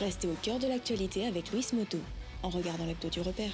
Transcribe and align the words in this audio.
Restez 0.00 0.28
au 0.28 0.36
cœur 0.42 0.58
de 0.58 0.66
l'actualité 0.66 1.26
avec 1.26 1.52
Louis 1.52 1.66
Moto, 1.74 1.98
en 2.42 2.48
regardant 2.48 2.86
l'hebdo 2.86 3.10
du 3.10 3.20
repère. 3.20 3.52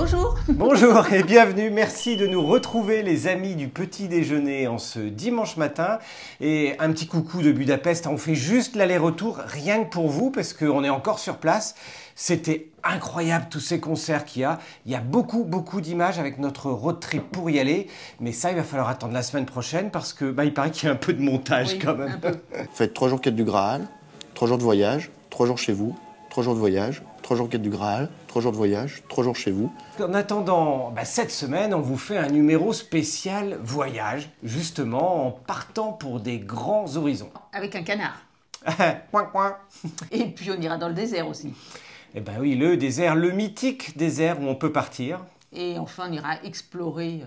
Bonjour 0.00 0.34
Bonjour 0.48 1.12
et 1.12 1.22
bienvenue, 1.22 1.68
merci 1.68 2.16
de 2.16 2.26
nous 2.26 2.40
retrouver 2.42 3.02
les 3.02 3.26
amis 3.28 3.54
du 3.54 3.68
petit 3.68 4.08
déjeuner 4.08 4.66
en 4.66 4.78
ce 4.78 4.98
dimanche 4.98 5.58
matin. 5.58 5.98
Et 6.40 6.74
un 6.78 6.90
petit 6.90 7.06
coucou 7.06 7.42
de 7.42 7.52
Budapest, 7.52 8.06
on 8.06 8.16
fait 8.16 8.34
juste 8.34 8.76
l'aller-retour 8.76 9.36
rien 9.44 9.84
que 9.84 9.90
pour 9.90 10.08
vous 10.08 10.30
parce 10.30 10.54
qu'on 10.54 10.84
est 10.84 10.88
encore 10.88 11.18
sur 11.18 11.36
place. 11.36 11.74
C'était 12.14 12.68
incroyable 12.82 13.48
tous 13.50 13.60
ces 13.60 13.78
concerts 13.78 14.24
qu'il 14.24 14.40
y 14.40 14.44
a. 14.46 14.58
Il 14.86 14.92
y 14.92 14.94
a 14.94 15.00
beaucoup, 15.00 15.44
beaucoup 15.44 15.82
d'images 15.82 16.18
avec 16.18 16.38
notre 16.38 16.70
road 16.70 16.98
trip 16.98 17.30
pour 17.30 17.50
y 17.50 17.60
aller. 17.60 17.86
Mais 18.20 18.32
ça, 18.32 18.48
il 18.52 18.56
va 18.56 18.62
falloir 18.62 18.88
attendre 18.88 19.12
la 19.12 19.22
semaine 19.22 19.44
prochaine 19.44 19.90
parce 19.90 20.14
que 20.14 20.30
bah, 20.30 20.46
il 20.46 20.54
paraît 20.54 20.70
qu'il 20.70 20.86
y 20.86 20.88
a 20.88 20.94
un 20.94 20.96
peu 20.96 21.12
de 21.12 21.20
montage 21.20 21.72
Oui, 21.74 21.78
quand 21.78 21.90
un 21.90 22.06
même. 22.06 22.20
peu. 22.20 22.38
Faites 22.72 22.94
trois 22.94 23.10
jours 23.10 23.20
quête 23.20 23.36
du 23.36 23.44
Graal, 23.44 23.86
trois 24.32 24.48
jours 24.48 24.56
de 24.56 24.62
voyage, 24.62 25.10
trois 25.28 25.46
jours 25.46 25.58
chez 25.58 25.74
vous, 25.74 25.94
trois 26.30 26.42
jours 26.42 26.54
de 26.54 26.58
voyage, 26.58 27.02
trois 27.30 27.36
jours 27.36 27.48
quête 27.48 27.62
du 27.62 27.70
Graal, 27.70 28.08
trois 28.26 28.42
jours 28.42 28.50
de 28.50 28.56
voyage, 28.56 29.04
trois 29.08 29.22
jours 29.22 29.36
chez 29.36 29.52
vous. 29.52 29.72
En 30.00 30.14
attendant 30.14 30.90
bah, 30.90 31.04
cette 31.04 31.30
semaine, 31.30 31.72
on 31.72 31.80
vous 31.80 31.96
fait 31.96 32.18
un 32.18 32.26
numéro 32.26 32.72
spécial 32.72 33.56
voyage, 33.62 34.28
justement 34.42 35.28
en 35.28 35.30
partant 35.30 35.92
pour 35.92 36.18
des 36.18 36.40
grands 36.40 36.96
horizons. 36.96 37.30
Avec 37.52 37.76
un 37.76 37.84
canard. 37.84 38.20
coin, 39.12 39.26
coin. 39.26 39.56
Et 40.10 40.24
puis 40.24 40.50
on 40.50 40.60
ira 40.60 40.76
dans 40.76 40.88
le 40.88 40.94
désert 40.94 41.28
aussi. 41.28 41.54
Eh 42.16 42.20
ben 42.20 42.32
oui, 42.40 42.56
le 42.56 42.76
désert, 42.76 43.14
le 43.14 43.30
mythique 43.30 43.96
désert 43.96 44.40
où 44.40 44.48
on 44.48 44.56
peut 44.56 44.72
partir. 44.72 45.24
Et 45.52 45.78
enfin 45.78 46.08
on 46.10 46.12
ira 46.12 46.42
explorer 46.42 47.22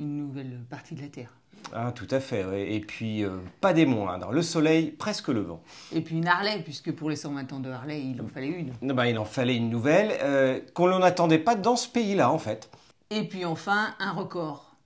une 0.00 0.16
nouvelle 0.16 0.58
partie 0.68 0.96
de 0.96 1.02
la 1.02 1.08
Terre. 1.08 1.39
Ah, 1.74 1.92
tout 1.94 2.08
à 2.10 2.20
fait. 2.20 2.44
ouais. 2.44 2.72
Et 2.72 2.80
puis, 2.80 3.24
euh, 3.24 3.38
pas 3.60 3.72
des 3.72 3.86
moindres. 3.86 4.32
Le 4.32 4.42
soleil, 4.42 4.90
presque 4.90 5.28
le 5.28 5.40
vent. 5.40 5.60
Et 5.92 6.00
puis 6.00 6.16
une 6.16 6.26
Harley, 6.26 6.60
puisque 6.64 6.92
pour 6.92 7.10
les 7.10 7.16
120 7.16 7.52
ans 7.52 7.60
de 7.60 7.70
Harley, 7.70 8.00
il 8.02 8.20
en 8.20 8.26
fallait 8.28 8.48
une. 8.48 8.72
Ben, 8.82 9.06
il 9.06 9.18
en 9.18 9.24
fallait 9.24 9.56
une 9.56 9.70
nouvelle 9.70 10.12
euh, 10.22 10.60
qu'on 10.74 10.98
n'attendait 10.98 11.38
pas 11.38 11.54
dans 11.54 11.76
ce 11.76 11.88
pays-là, 11.88 12.30
en 12.30 12.38
fait. 12.38 12.70
Et 13.10 13.24
puis 13.24 13.44
enfin 13.44 13.94
un 13.98 14.12
record. 14.12 14.76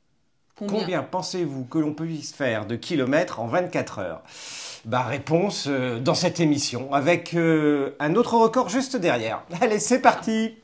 Combien, 0.57 1.03
pensez-vous 1.03 1.65
que 1.65 1.79
l'on 1.79 1.95
peut 1.95 2.09
y 2.09 2.23
faire 2.23 2.67
de 2.67 2.77
kilomètres 2.77 3.41
en 3.41 3.49
24 3.49 3.99
heures? 3.99 4.23
Bah, 4.85 5.03
réponse 5.03 5.67
euh, 5.69 5.99
dans 5.99 6.15
cette 6.15 6.39
émission, 6.39 6.93
avec 6.93 7.35
euh, 7.35 7.97
un 7.99 8.15
autre 8.15 8.35
record 8.37 8.69
juste 8.69 8.97
derrière. 8.97 9.43
Allez, 9.61 9.81
c'est 9.81 10.01
parti 10.01 10.55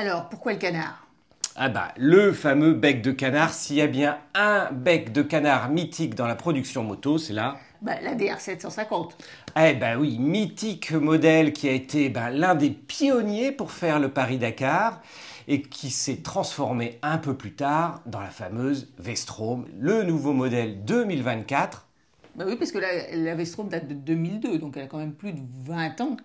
Alors 0.00 0.28
pourquoi 0.30 0.52
le 0.54 0.58
canard? 0.58 1.06
Ah 1.54 1.68
bah, 1.68 1.94
le 1.96 2.32
fameux 2.32 2.74
bec 2.74 3.02
de 3.02 3.12
canard, 3.12 3.54
s'il 3.54 3.76
y 3.76 3.82
a 3.82 3.86
bien 3.86 4.18
un 4.34 4.72
bec 4.72 5.12
de 5.12 5.22
canard 5.22 5.68
mythique 5.70 6.16
dans 6.16 6.26
la 6.26 6.34
production 6.34 6.82
moto, 6.82 7.18
c'est 7.18 7.32
là. 7.34 7.60
bah, 7.82 8.00
La 8.02 8.14
DR750. 8.14 9.12
Eh 9.56 9.74
ben 9.74 9.98
oui, 9.98 10.18
mythique 10.18 10.92
modèle 10.92 11.52
qui 11.52 11.68
a 11.68 11.72
été 11.72 12.08
ben, 12.08 12.30
l'un 12.30 12.54
des 12.54 12.70
pionniers 12.70 13.52
pour 13.52 13.72
faire 13.72 13.98
le 14.00 14.08
Paris-Dakar 14.10 15.00
et 15.48 15.62
qui 15.62 15.90
s'est 15.90 16.18
transformé 16.22 16.98
un 17.02 17.18
peu 17.18 17.36
plus 17.36 17.54
tard 17.54 18.00
dans 18.06 18.20
la 18.20 18.30
fameuse 18.30 18.92
Vestrom, 18.98 19.66
le 19.78 20.02
nouveau 20.04 20.32
modèle 20.32 20.84
2024. 20.84 21.86
Bah 22.34 22.44
oui, 22.46 22.56
parce 22.56 22.70
que 22.72 22.78
la, 22.78 23.16
la 23.16 23.34
Vestrom 23.34 23.68
date 23.68 23.88
de 23.88 23.94
2002, 23.94 24.58
donc 24.58 24.76
elle 24.76 24.84
a 24.84 24.86
quand 24.86 24.98
même 24.98 25.14
plus 25.14 25.32
de 25.32 25.40
20 25.64 26.00
ans. 26.00 26.16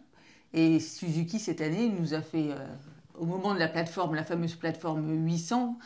Et 0.53 0.79
Suzuki, 0.79 1.39
cette 1.39 1.61
année, 1.61 1.89
nous 1.89 2.13
a 2.13 2.21
fait, 2.21 2.51
euh, 2.51 2.67
au 3.19 3.25
moment 3.25 3.53
de 3.53 3.59
la 3.59 3.67
plateforme, 3.67 4.15
la 4.15 4.23
fameuse 4.23 4.55
plateforme 4.55 5.25
800, 5.25 5.77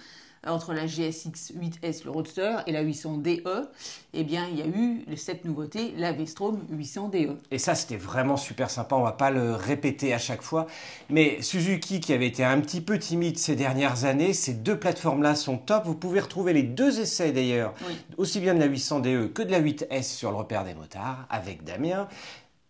euh, 0.48 0.50
entre 0.52 0.74
la 0.74 0.86
GSX 0.88 1.52
8S, 1.60 2.06
le 2.06 2.12
Roadster, 2.12 2.58
et 2.66 2.72
la 2.72 2.82
800DE, 2.82 3.68
eh 4.14 4.24
bien, 4.24 4.48
il 4.50 4.58
y 4.58 4.62
a 4.62 4.68
eu 4.68 5.04
cette 5.18 5.44
nouveauté, 5.44 5.94
la 5.98 6.14
Vestrom 6.14 6.60
800DE. 6.72 7.36
Et 7.52 7.58
ça, 7.58 7.76
c'était 7.76 7.98
vraiment 7.98 8.38
super 8.38 8.70
sympa, 8.70 8.96
on 8.96 9.02
va 9.04 9.12
pas 9.12 9.32
le 9.32 9.54
répéter 9.54 10.14
à 10.14 10.18
chaque 10.18 10.42
fois. 10.42 10.68
Mais 11.10 11.42
Suzuki, 11.42 12.00
qui 12.00 12.14
avait 12.14 12.28
été 12.28 12.46
un 12.46 12.62
petit 12.62 12.80
peu 12.80 12.98
timide 12.98 13.38
ces 13.38 13.58
dernières 13.58 14.06
années, 14.06 14.32
ces 14.34 14.54
deux 14.54 14.80
plateformes-là 14.80 15.36
sont 15.36 15.58
top. 15.58 15.84
Vous 15.86 15.96
pouvez 15.96 16.22
retrouver 16.22 16.54
les 16.54 16.64
deux 16.64 17.02
essais 17.02 17.34
d'ailleurs, 17.34 17.74
Oui. 17.86 17.98
aussi 18.18 18.40
bien 18.40 18.54
de 18.54 18.60
la 18.60 18.68
800DE 18.68 19.34
que 19.34 19.42
de 19.42 19.52
la 19.52 19.60
8S 19.60 20.04
sur 20.04 20.32
le 20.32 20.38
repère 20.38 20.64
des 20.64 20.74
motards, 20.74 21.26
avec 21.30 21.66
Damien. 21.66 22.08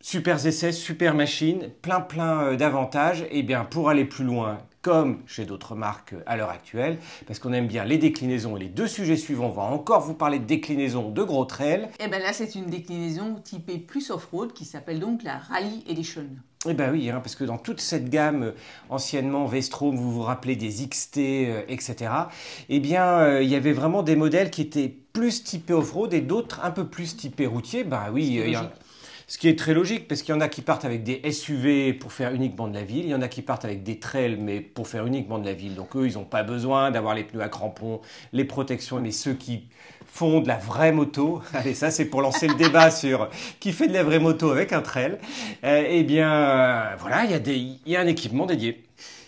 Super 0.01 0.45
essais, 0.45 0.71
super 0.71 1.13
machine, 1.13 1.69
plein 1.81 1.99
plein 1.99 2.41
euh, 2.43 2.55
d'avantages. 2.55 3.25
Et 3.31 3.43
bien 3.43 3.65
pour 3.65 3.89
aller 3.89 4.05
plus 4.05 4.23
loin, 4.23 4.59
comme 4.81 5.19
chez 5.25 5.43
d'autres 5.43 5.75
marques 5.75 6.13
euh, 6.13 6.23
à 6.25 6.37
l'heure 6.37 6.49
actuelle, 6.51 6.99
parce 7.27 7.37
qu'on 7.39 7.51
aime 7.51 7.67
bien 7.67 7.83
les 7.83 7.97
déclinaisons 7.97 8.55
et 8.55 8.61
les 8.61 8.69
deux 8.69 8.87
sujets 8.87 9.17
suivants, 9.17 9.47
on 9.47 9.51
va 9.51 9.63
encore 9.63 9.99
vous 10.01 10.13
parler 10.13 10.39
de 10.39 10.45
déclinaisons 10.45 11.09
de 11.09 11.21
gros 11.21 11.43
trails. 11.43 11.89
Et 11.99 12.05
bien 12.05 12.05
Eh 12.05 12.07
ben 12.07 12.21
là, 12.21 12.31
c'est 12.31 12.55
une 12.55 12.67
déclinaison 12.67 13.35
typée 13.43 13.77
plus 13.77 14.09
off-road 14.09 14.53
qui 14.53 14.63
s'appelle 14.63 15.01
donc 15.01 15.21
la 15.23 15.37
Rally 15.37 15.83
Edition. 15.89 16.23
Eh 16.65 16.73
ben 16.73 16.91
oui, 16.93 17.09
hein, 17.09 17.19
parce 17.21 17.35
que 17.35 17.43
dans 17.43 17.57
toute 17.57 17.81
cette 17.81 18.09
gamme, 18.09 18.43
euh, 18.43 18.51
anciennement 18.89 19.47
Vestrom, 19.47 19.97
vous 19.97 20.11
vous 20.13 20.21
rappelez 20.21 20.55
des 20.55 20.87
XT, 20.87 21.17
euh, 21.17 21.61
etc., 21.67 22.09
eh 22.69 22.79
bien, 22.79 23.05
euh, 23.19 23.43
il 23.43 23.49
y 23.49 23.55
avait 23.55 23.73
vraiment 23.73 24.01
des 24.01 24.15
modèles 24.15 24.49
qui 24.49 24.61
étaient 24.61 24.95
plus 25.11 25.43
typés 25.43 25.73
off-road 25.73 26.13
et 26.13 26.21
d'autres 26.21 26.61
un 26.63 26.71
peu 26.71 26.87
plus 26.87 27.17
typés 27.17 27.47
routiers. 27.47 27.83
Ben 27.83 28.05
oui, 28.13 28.25
il 28.27 28.49
y 28.49 28.55
en- 28.57 28.61
logique. 28.61 28.75
Ce 29.29 29.37
qui 29.37 29.47
est 29.47 29.57
très 29.57 29.75
logique, 29.75 30.07
parce 30.07 30.23
qu'il 30.23 30.33
y 30.33 30.37
en 30.37 30.41
a 30.41 30.49
qui 30.49 30.63
partent 30.63 30.85
avec 30.85 31.03
des 31.03 31.31
SUV 31.31 31.93
pour 31.93 32.11
faire 32.11 32.33
uniquement 32.33 32.67
de 32.67 32.73
la 32.73 32.83
ville, 32.83 33.05
il 33.05 33.11
y 33.11 33.15
en 33.15 33.21
a 33.21 33.27
qui 33.27 33.43
partent 33.43 33.63
avec 33.63 33.83
des 33.83 33.99
trails, 33.99 34.37
mais 34.37 34.59
pour 34.59 34.87
faire 34.87 35.05
uniquement 35.05 35.37
de 35.37 35.45
la 35.45 35.53
ville. 35.53 35.75
Donc 35.75 35.95
eux, 35.95 36.07
ils 36.07 36.15
n'ont 36.15 36.25
pas 36.25 36.41
besoin 36.41 36.89
d'avoir 36.89 37.13
les 37.13 37.23
pneus 37.23 37.43
à 37.43 37.47
crampons, 37.47 38.01
les 38.33 38.43
protections, 38.43 38.99
mais 38.99 39.11
ceux 39.11 39.35
qui 39.35 39.65
font 40.07 40.39
de 40.39 40.47
la 40.47 40.57
vraie 40.57 40.91
moto, 40.91 41.43
allez 41.53 41.75
ça 41.75 41.91
c'est 41.91 42.05
pour 42.05 42.23
lancer 42.23 42.47
le 42.47 42.55
débat 42.55 42.89
sur 42.91 43.29
qui 43.59 43.71
fait 43.71 43.87
de 43.87 43.93
la 43.93 44.01
vraie 44.01 44.17
moto 44.17 44.49
avec 44.49 44.73
un 44.73 44.81
trail, 44.81 45.19
euh, 45.63 45.85
eh 45.87 46.03
bien 46.03 46.33
euh, 46.33 46.95
voilà, 46.97 47.25
il 47.25 47.79
y, 47.85 47.95
a 47.95 48.01
un 48.01 48.07
équipement 48.07 48.47
dédié. 48.47 48.83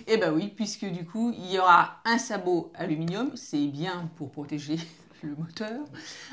Eh 0.07 0.17
ben 0.17 0.33
oui, 0.33 0.51
puisque 0.55 0.85
du 0.85 1.05
coup, 1.05 1.31
il 1.37 1.51
y 1.51 1.59
aura 1.59 1.99
un 2.05 2.17
sabot 2.17 2.71
aluminium, 2.73 3.29
c'est 3.35 3.67
bien 3.67 4.09
pour 4.17 4.31
protéger 4.31 4.77
le 5.21 5.35
moteur, 5.35 5.79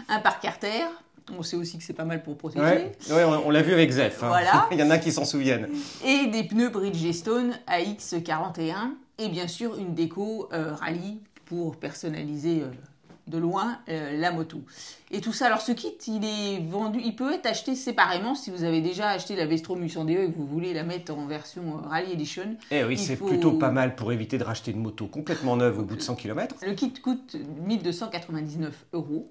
un 0.09 0.21
parc-artère, 0.21 0.89
on 1.37 1.43
sait 1.43 1.57
aussi 1.57 1.79
que 1.79 1.85
c'est 1.85 1.93
pas 1.93 2.05
mal 2.05 2.23
pour 2.23 2.37
protéger, 2.37 2.65
Ouais, 2.65 2.93
ouais, 3.11 3.25
on, 3.25 3.47
on 3.49 3.51
l'a 3.51 3.63
vu 3.63 3.73
avec 3.73 3.91
Zef. 3.91 4.23
hein. 4.23 4.29
Voilà. 4.29 4.69
il 4.73 4.79
y 4.79 4.83
en 4.83 4.91
a 4.91 4.99
qui 4.99 5.13
s'en 5.13 5.25
souviennent. 5.25 5.69
et 6.05 6.27
des 6.29 6.45
pneus 6.45 6.71
Bridgestone 6.71 7.55
AX41, 7.69 8.91
et 9.19 9.29
bien 9.29 9.49
sûr 9.49 9.77
une 9.79 9.95
déco 9.95 10.49
euh, 10.53 10.73
rallye 10.75 11.21
pour 11.45 11.77
personnaliser 11.77 12.63
euh, 12.63 12.67
de 13.27 13.37
loin 13.37 13.79
euh, 13.91 14.17
la 14.19 14.31
moto. 14.33 14.61
Et 15.11 15.21
tout 15.21 15.33
ça, 15.35 15.47
alors 15.47 15.61
ce 15.61 15.73
kit, 15.73 15.93
il 16.07 16.25
est 16.25 16.61
vendu, 16.67 16.99
il 17.05 17.15
peut 17.15 17.33
être 17.35 17.45
acheté 17.47 17.75
séparément 17.75 18.35
si 18.35 18.51
vous 18.51 18.65
avez 18.65 18.81
déjà 18.81 19.09
acheté 19.11 19.37
la 19.37 19.45
Vestrom 19.47 19.83
800DE 19.85 20.11
et 20.11 20.33
que 20.33 20.37
vous 20.37 20.47
voulez 20.47 20.73
la 20.73 20.83
mettre 20.83 21.15
en 21.15 21.27
version 21.27 21.63
euh, 21.85 21.89
Rally 21.89 22.13
Edition. 22.13 22.57
Eh 22.71 22.85
oui, 22.85 22.97
c'est 22.97 23.17
faut- 23.17 23.27
plutôt 23.27 23.53
pas 23.53 23.71
mal 23.71 23.97
pour 23.97 24.13
éviter 24.13 24.39
de 24.39 24.45
racheter 24.45 24.71
une 24.71 24.81
moto 24.81 25.07
complètement 25.07 25.57
neuve 25.57 25.79
au 25.79 25.83
bout 25.83 25.97
de 25.97 26.01
100 26.03 26.15
km. 26.15 26.55
Le 26.67 26.73
kit 26.75 26.93
coûte 26.93 27.37
1299 27.67 28.87
euros. 28.93 29.31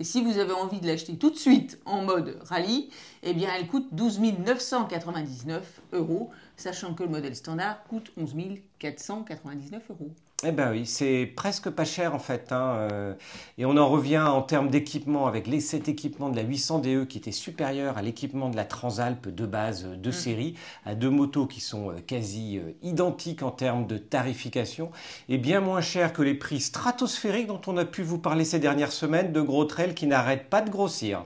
Et 0.00 0.04
si 0.04 0.22
vous 0.22 0.38
avez 0.38 0.52
envie 0.52 0.80
de 0.80 0.86
l'acheter 0.86 1.16
tout 1.16 1.30
de 1.30 1.36
suite 1.36 1.78
en 1.84 2.02
mode 2.02 2.38
rallye, 2.42 2.90
eh 3.22 3.32
bien 3.32 3.48
elle 3.56 3.66
coûte 3.68 3.86
12 3.92 4.20
999 4.44 5.80
euros, 5.92 6.30
sachant 6.56 6.94
que 6.94 7.02
le 7.02 7.08
modèle 7.08 7.36
standard 7.36 7.82
coûte 7.84 8.12
11 8.16 8.34
499 8.78 9.90
euros. 9.90 10.10
Eh 10.46 10.52
ben 10.52 10.72
oui, 10.72 10.84
c'est 10.84 11.24
presque 11.24 11.70
pas 11.70 11.86
cher 11.86 12.14
en 12.14 12.18
fait. 12.18 12.52
hein, 12.52 12.76
euh, 12.90 13.14
Et 13.56 13.64
on 13.64 13.76
en 13.78 13.88
revient 13.88 14.18
en 14.18 14.42
termes 14.42 14.68
d'équipement 14.68 15.26
avec 15.26 15.46
les, 15.46 15.60
cet 15.60 15.88
équipement 15.88 16.28
de 16.28 16.36
la 16.36 16.44
800DE 16.44 17.06
qui 17.06 17.16
était 17.16 17.32
supérieur 17.32 17.96
à 17.96 18.02
l'équipement 18.02 18.50
de 18.50 18.56
la 18.56 18.64
Transalp 18.66 19.28
de 19.28 19.46
base 19.46 19.86
euh, 19.86 19.96
de 19.96 20.10
série, 20.10 20.54
à 20.84 20.94
deux 20.94 21.08
motos 21.08 21.46
qui 21.46 21.60
sont 21.60 21.90
euh, 21.90 21.94
quasi 22.06 22.60
identiques 22.82 23.42
en 23.42 23.52
termes 23.52 23.86
de 23.86 23.96
tarification 23.96 24.90
et 25.30 25.38
bien 25.38 25.60
moins 25.60 25.80
cher 25.80 26.12
que 26.12 26.20
les 26.20 26.34
prix 26.34 26.60
stratosphériques 26.60 27.46
dont 27.46 27.62
on 27.66 27.76
a 27.78 27.86
pu 27.86 28.02
vous 28.02 28.18
parler 28.18 28.44
ces 28.44 28.58
dernières 28.58 28.92
semaines 28.92 29.32
de 29.32 29.40
gros 29.40 29.64
trails 29.64 29.94
qui 29.94 30.06
n'arrêtent 30.06 30.50
pas 30.50 30.60
de 30.60 30.68
grossir. 30.68 31.24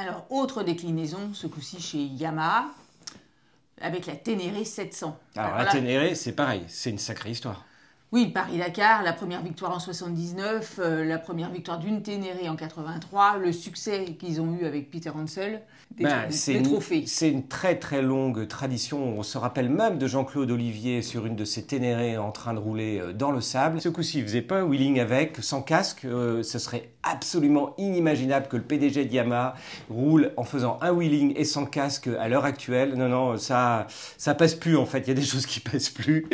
Alors, 0.00 0.26
autre 0.30 0.62
déclinaison, 0.62 1.34
ce 1.34 1.48
coup-ci 1.48 1.80
chez 1.80 1.98
Yamaha, 1.98 2.66
avec 3.80 4.06
la 4.06 4.14
Ténéré 4.14 4.64
700. 4.64 5.18
Alors 5.34 5.58
la 5.58 5.66
Ténéré, 5.66 6.14
c'est 6.14 6.30
pareil, 6.30 6.62
c'est 6.68 6.90
une 6.90 6.98
sacrée 6.98 7.30
histoire. 7.30 7.64
Oui, 8.12 8.28
Paris-Dakar, 8.28 9.02
la 9.02 9.12
première 9.12 9.42
victoire 9.42 9.72
en 9.72 9.80
79, 9.80 10.78
euh, 10.78 11.04
la 11.04 11.18
première 11.18 11.50
victoire 11.50 11.80
d'une 11.80 12.00
Ténéré 12.00 12.48
en 12.48 12.54
83, 12.54 13.38
le 13.38 13.50
succès 13.50 14.16
qu'ils 14.20 14.40
ont 14.40 14.56
eu 14.56 14.66
avec 14.66 14.88
Peter 14.88 15.10
Hansel, 15.10 15.62
des, 15.98 16.04
Ben, 16.04 16.26
des- 16.28 16.32
c'est 16.32 16.52
des 16.54 16.58
une- 16.60 16.64
trophées. 16.64 17.04
C'est 17.06 17.28
une 17.30 17.46
très 17.48 17.76
très 17.76 18.02
longue 18.02 18.46
tradition. 18.48 19.18
On 19.18 19.22
se 19.22 19.36
rappelle 19.38 19.68
même 19.68 19.98
de 19.98 20.06
Jean-Claude 20.06 20.50
Olivier 20.50 21.02
sur 21.02 21.26
une 21.26 21.36
de 21.36 21.44
ses 21.44 21.64
ténérées 21.64 22.16
en 22.18 22.30
train 22.30 22.54
de 22.54 22.58
rouler 22.58 22.98
euh, 23.00 23.12
dans 23.12 23.30
le 23.30 23.40
sable. 23.40 23.80
Ce 23.80 23.88
coup-ci, 23.88 24.18
il 24.18 24.24
faisait 24.24 24.42
pas 24.42 24.60
un 24.60 24.64
wheeling 24.64 25.00
avec, 25.00 25.36
sans 25.40 25.62
casque. 25.62 26.04
Euh, 26.04 26.42
ce 26.42 26.58
serait 26.58 26.90
absolument 27.02 27.74
inimaginable 27.78 28.48
que 28.48 28.56
le 28.56 28.62
PDG 28.62 29.04
de 29.06 29.12
Yamaha 29.14 29.54
roule 29.88 30.32
en 30.36 30.44
faisant 30.44 30.78
un 30.82 30.92
wheeling 30.92 31.32
et 31.36 31.44
sans 31.44 31.64
casque 31.66 32.08
à 32.20 32.28
l'heure 32.28 32.44
actuelle. 32.44 32.94
Non, 32.96 33.08
non, 33.08 33.36
ça, 33.38 33.86
ça 34.18 34.34
passe 34.34 34.54
plus 34.54 34.76
en 34.76 34.86
fait. 34.86 35.00
Il 35.00 35.08
y 35.08 35.10
a 35.10 35.14
des 35.14 35.22
choses 35.24 35.46
qui 35.46 35.60
passent 35.60 35.90
plus. 35.90 36.26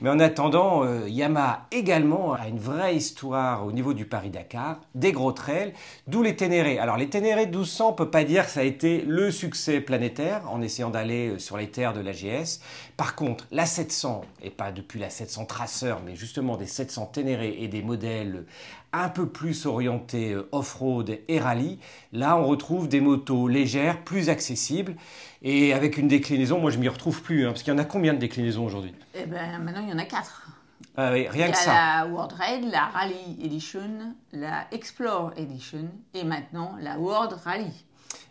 Mais 0.00 0.10
en 0.10 0.20
attendant, 0.20 0.84
euh, 0.84 1.08
Yamaha 1.08 1.66
également 1.72 2.34
a 2.34 2.48
une 2.48 2.58
vraie 2.58 2.94
histoire 2.96 3.64
au 3.66 3.72
niveau 3.72 3.94
du 3.94 4.04
Paris-Dakar, 4.04 4.80
des 4.94 5.12
gros 5.12 5.32
trails, 5.32 5.72
d'où 6.06 6.22
les 6.22 6.36
Ténérés. 6.36 6.78
Alors 6.78 6.96
les 6.96 7.08
Ténérés 7.08 7.46
1200, 7.46 7.90
on 7.90 7.92
peut 7.94 8.10
pas 8.10 8.24
dire 8.24 8.44
que 8.44 8.50
ça 8.50 8.60
a 8.60 8.64
été 8.64 9.02
le 9.08 9.30
succès 9.30 9.80
planétaire 9.80 10.42
en 10.50 10.60
essayant 10.62 10.90
d'aller 10.90 11.30
euh, 11.30 11.38
sur 11.38 11.56
les 11.56 11.70
terres 11.70 11.94
de 11.94 12.00
l'AGS. 12.00 12.60
Par 12.96 13.14
contre, 13.14 13.46
la 13.50 13.66
700, 13.66 14.22
et 14.42 14.50
pas 14.50 14.70
depuis 14.70 15.00
la 15.00 15.10
700 15.10 15.46
Tracer, 15.46 15.94
mais 16.04 16.14
justement 16.14 16.56
des 16.56 16.66
700 16.66 17.06
Ténérés 17.06 17.56
et 17.58 17.68
des 17.68 17.82
modèles 17.82 18.44
un 18.92 19.08
peu 19.08 19.26
plus 19.28 19.66
orientés 19.66 20.32
euh, 20.32 20.48
off-road 20.52 21.18
et 21.26 21.40
rallye, 21.40 21.78
là 22.12 22.36
on 22.36 22.46
retrouve 22.46 22.88
des 22.88 23.00
motos 23.00 23.48
légères, 23.48 24.02
plus 24.04 24.28
accessibles, 24.28 24.94
et 25.42 25.72
avec 25.72 25.96
une 25.98 26.08
déclinaison, 26.08 26.58
moi 26.60 26.70
je 26.70 26.78
m'y 26.78 26.88
retrouve 26.88 27.22
plus, 27.22 27.44
hein, 27.46 27.50
parce 27.50 27.62
qu'il 27.62 27.72
y 27.72 27.76
en 27.76 27.78
a 27.78 27.84
combien 27.84 28.12
de 28.14 28.18
déclinaisons 28.18 28.64
aujourd'hui? 28.64 28.94
Eh 29.14 29.24
ben, 29.26 29.58
maintenant, 29.58 29.82
il 29.82 29.90
y 29.90 29.92
en 29.92 29.98
a 29.98 30.04
quatre. 30.04 30.48
ah 30.96 31.12
oui, 31.12 31.28
Il 31.30 31.30
rien 31.30 31.46
y 31.46 31.50
a 31.50 31.52
que 31.52 31.58
ça. 31.58 31.72
la 32.02 32.06
World 32.06 32.32
Raid, 32.32 32.64
la 32.70 32.86
Rally 32.86 33.38
Edition, 33.42 34.14
la 34.32 34.66
Explore 34.72 35.32
Edition 35.36 35.88
et 36.14 36.24
maintenant 36.24 36.74
la 36.80 36.98
World 36.98 37.32
Rally. 37.44 37.84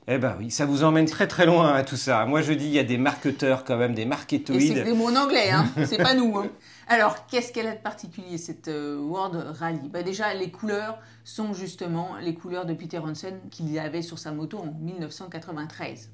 Eh 0.09 0.17
ben 0.19 0.37
oui, 0.39 0.51
ça 0.51 0.65
vous 0.65 0.85
emmène 0.85 1.05
très 1.05 1.27
très 1.27 1.45
loin 1.45 1.73
à 1.73 1.83
tout 1.83 1.97
ça. 1.97 2.25
Moi 2.25 2.41
je 2.41 2.53
dis 2.53 2.65
il 2.65 2.71
y 2.71 2.79
a 2.79 2.83
des 2.85 2.97
marketeurs 2.97 3.65
quand 3.65 3.75
même, 3.75 3.93
des 3.93 4.03
Et 4.03 4.05
c'est 4.05 4.09
marketoïdes. 4.09 4.83
des 4.85 4.93
mots 4.93 5.09
en 5.09 5.15
anglais, 5.17 5.49
hein. 5.51 5.65
c'est 5.85 5.97
pas 5.97 6.13
nous. 6.13 6.37
hein. 6.37 6.47
Alors, 6.87 7.27
qu'est-ce 7.27 7.51
qu'elle 7.51 7.67
a 7.67 7.75
de 7.75 7.81
particulier 7.81 8.37
cette 8.37 8.69
euh, 8.69 8.97
World 8.97 9.35
Rally? 9.59 9.89
Bah, 9.89 10.03
Déjà, 10.03 10.33
les 10.33 10.49
couleurs 10.49 10.97
sont 11.25 11.53
justement 11.53 12.11
les 12.21 12.33
couleurs 12.33 12.65
de 12.65 12.73
Peter 12.73 12.99
Hansen 12.99 13.37
qu'il 13.51 13.77
avait 13.77 14.01
sur 14.01 14.17
sa 14.17 14.31
moto 14.31 14.59
en 14.59 14.73
1993. 14.79 16.09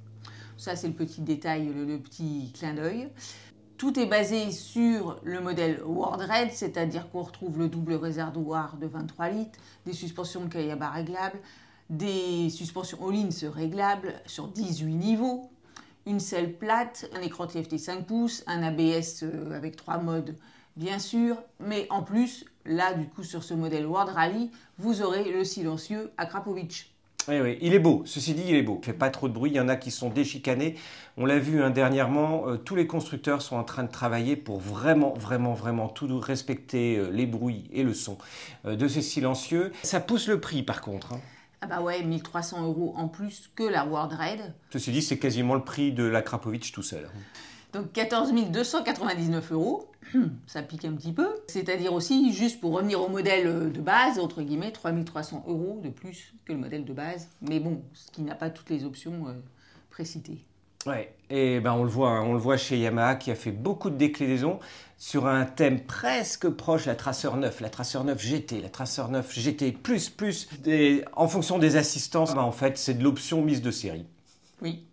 Ça, 0.57 0.75
c'est 0.75 0.87
le 0.87 0.93
petit 0.93 1.21
détail, 1.21 1.67
le, 1.75 1.85
le 1.85 1.99
petit 1.99 2.51
clin 2.57 2.73
d'œil. 2.73 3.09
Tout 3.77 3.99
est 3.99 4.05
basé 4.07 4.49
sur 4.51 5.19
le 5.23 5.41
modèle 5.41 5.81
World 5.85 6.21
Red, 6.21 6.51
c'est-à-dire 6.51 7.09
qu'on 7.11 7.21
retrouve 7.21 7.59
le 7.59 7.67
double 7.67 7.93
réservoir 7.95 8.77
de 8.77 8.87
23 8.87 9.29
litres, 9.29 9.59
des 9.85 9.93
suspensions 9.93 10.47
Kayaba 10.47 10.89
réglables, 10.89 11.37
des 11.89 12.49
suspensions 12.49 12.97
Hollins 13.03 13.29
réglables 13.53 14.13
sur 14.25 14.47
18 14.47 14.93
niveaux, 14.95 15.49
une 16.05 16.19
selle 16.19 16.53
plate, 16.53 17.09
un 17.15 17.21
écran 17.21 17.47
TFT 17.47 17.77
5 17.77 18.05
pouces, 18.05 18.43
un 18.47 18.63
ABS 18.63 19.23
euh, 19.23 19.55
avec 19.55 19.75
trois 19.75 19.97
modes 19.97 20.35
bien 20.75 20.97
sûr, 20.97 21.37
mais 21.59 21.85
en 21.91 22.01
plus, 22.01 22.45
là 22.65 22.93
du 22.93 23.07
coup 23.07 23.23
sur 23.23 23.43
ce 23.43 23.53
modèle 23.53 23.85
World 23.85 24.09
Rally, 24.11 24.49
vous 24.79 25.01
aurez 25.03 25.31
le 25.31 25.43
silencieux 25.43 26.11
Akrapovic. 26.17 26.89
Oui, 27.29 27.39
oui, 27.39 27.57
il 27.61 27.73
est 27.73 27.79
beau. 27.79 28.01
Ceci 28.05 28.33
dit, 28.33 28.43
il 28.47 28.55
est 28.55 28.63
beau. 28.63 28.79
Il 28.81 28.85
fait 28.85 28.91
pas 28.91 29.09
trop 29.09 29.29
de 29.29 29.33
bruit. 29.33 29.51
Il 29.51 29.55
y 29.55 29.59
en 29.61 29.69
a 29.69 29.77
qui 29.77 29.91
sont 29.91 30.09
déchicanés. 30.09 30.75
On 31.15 31.25
l'a 31.25 31.39
vu 31.39 31.63
hein, 31.63 31.69
dernièrement. 31.69 32.49
euh, 32.49 32.57
tous 32.57 32.75
les 32.75 32.85
constructeurs 32.85 33.41
sont 33.41 33.55
en 33.55 33.63
train 33.63 33.83
de 33.83 33.91
travailler 33.91 34.35
pour 34.35 34.59
vraiment, 34.59 35.13
vraiment, 35.13 35.53
vraiment 35.53 35.87
tout 35.87 36.19
respecter 36.19 36.97
euh, 36.97 37.09
les 37.11 37.25
bruits 37.25 37.69
et 37.71 37.83
le 37.83 37.93
son 37.93 38.17
de 38.65 38.87
ces 38.89 39.01
silencieux. 39.01 39.71
Ça 39.83 40.01
pousse 40.01 40.27
le 40.27 40.41
prix, 40.41 40.63
par 40.63 40.81
contre. 40.81 41.13
hein. 41.13 41.21
Ah 41.63 41.65
bah 41.65 41.81
ouais, 41.81 42.03
1300 42.03 42.61
euros 42.65 42.93
en 42.97 43.07
plus 43.07 43.49
que 43.55 43.63
la 43.63 43.85
World 43.85 44.11
Raid. 44.11 44.53
Ceci 44.69 44.91
dit, 44.91 45.01
c'est 45.01 45.17
quasiment 45.17 45.55
le 45.55 45.63
prix 45.63 45.93
de 45.93 46.03
la 46.03 46.21
Krapovic 46.21 46.73
tout 46.73 46.83
seul. 46.83 47.07
Donc 47.71 47.93
14 47.93 48.33
299 48.51 49.53
euros, 49.53 49.89
ça 50.45 50.61
pique 50.61 50.83
un 50.83 50.91
petit 50.91 51.13
peu. 51.13 51.29
C'est-à-dire 51.47 51.93
aussi, 51.93 52.33
juste 52.33 52.59
pour 52.59 52.73
revenir 52.73 52.99
au 52.99 53.07
modèle 53.07 53.71
de 53.71 53.79
base, 53.79 54.19
entre 54.19 54.41
guillemets, 54.41 54.73
3300 54.73 55.45
euros 55.47 55.79
de 55.81 55.87
plus 55.87 56.33
que 56.43 56.51
le 56.51 56.59
modèle 56.59 56.83
de 56.83 56.91
base. 56.91 57.29
Mais 57.39 57.61
bon, 57.61 57.81
ce 57.93 58.11
qui 58.11 58.23
n'a 58.23 58.35
pas 58.35 58.49
toutes 58.49 58.69
les 58.69 58.83
options 58.83 59.29
euh, 59.29 59.33
précitées. 59.89 60.43
Ouais, 60.85 61.15
et 61.29 61.61
ben 61.61 61.71
on 61.73 61.83
le 61.83 61.89
voit, 61.89 62.09
hein, 62.09 62.23
on 62.25 62.33
le 62.33 62.39
voit 62.39 62.57
chez 62.57 62.77
Yamaha 62.77 63.15
qui 63.15 63.31
a 63.31 63.35
fait 63.35 63.51
beaucoup 63.51 63.89
de 63.89 63.95
déclinaisons 63.95 64.59
sur 64.97 65.27
un 65.27 65.45
thème 65.45 65.81
presque 65.81 66.49
proche, 66.49 66.85
la 66.85 66.95
Tracer 66.95 67.29
9, 67.35 67.61
la 67.61 67.69
Tracer 67.69 68.03
9 68.03 68.21
GT, 68.21 68.61
la 68.61 68.69
Tracer 68.69 69.03
9 69.09 69.33
GT 69.33 69.71
plus 69.71 70.09
plus, 70.09 70.49
en 71.13 71.27
fonction 71.27 71.57
des 71.57 71.77
assistances, 71.77 72.33
ben, 72.35 72.41
en 72.41 72.51
fait 72.51 72.77
c'est 72.77 72.95
de 72.95 73.03
l'option 73.03 73.41
mise 73.41 73.61
de 73.61 73.71
série. 73.71 74.05
Oui. 74.61 74.85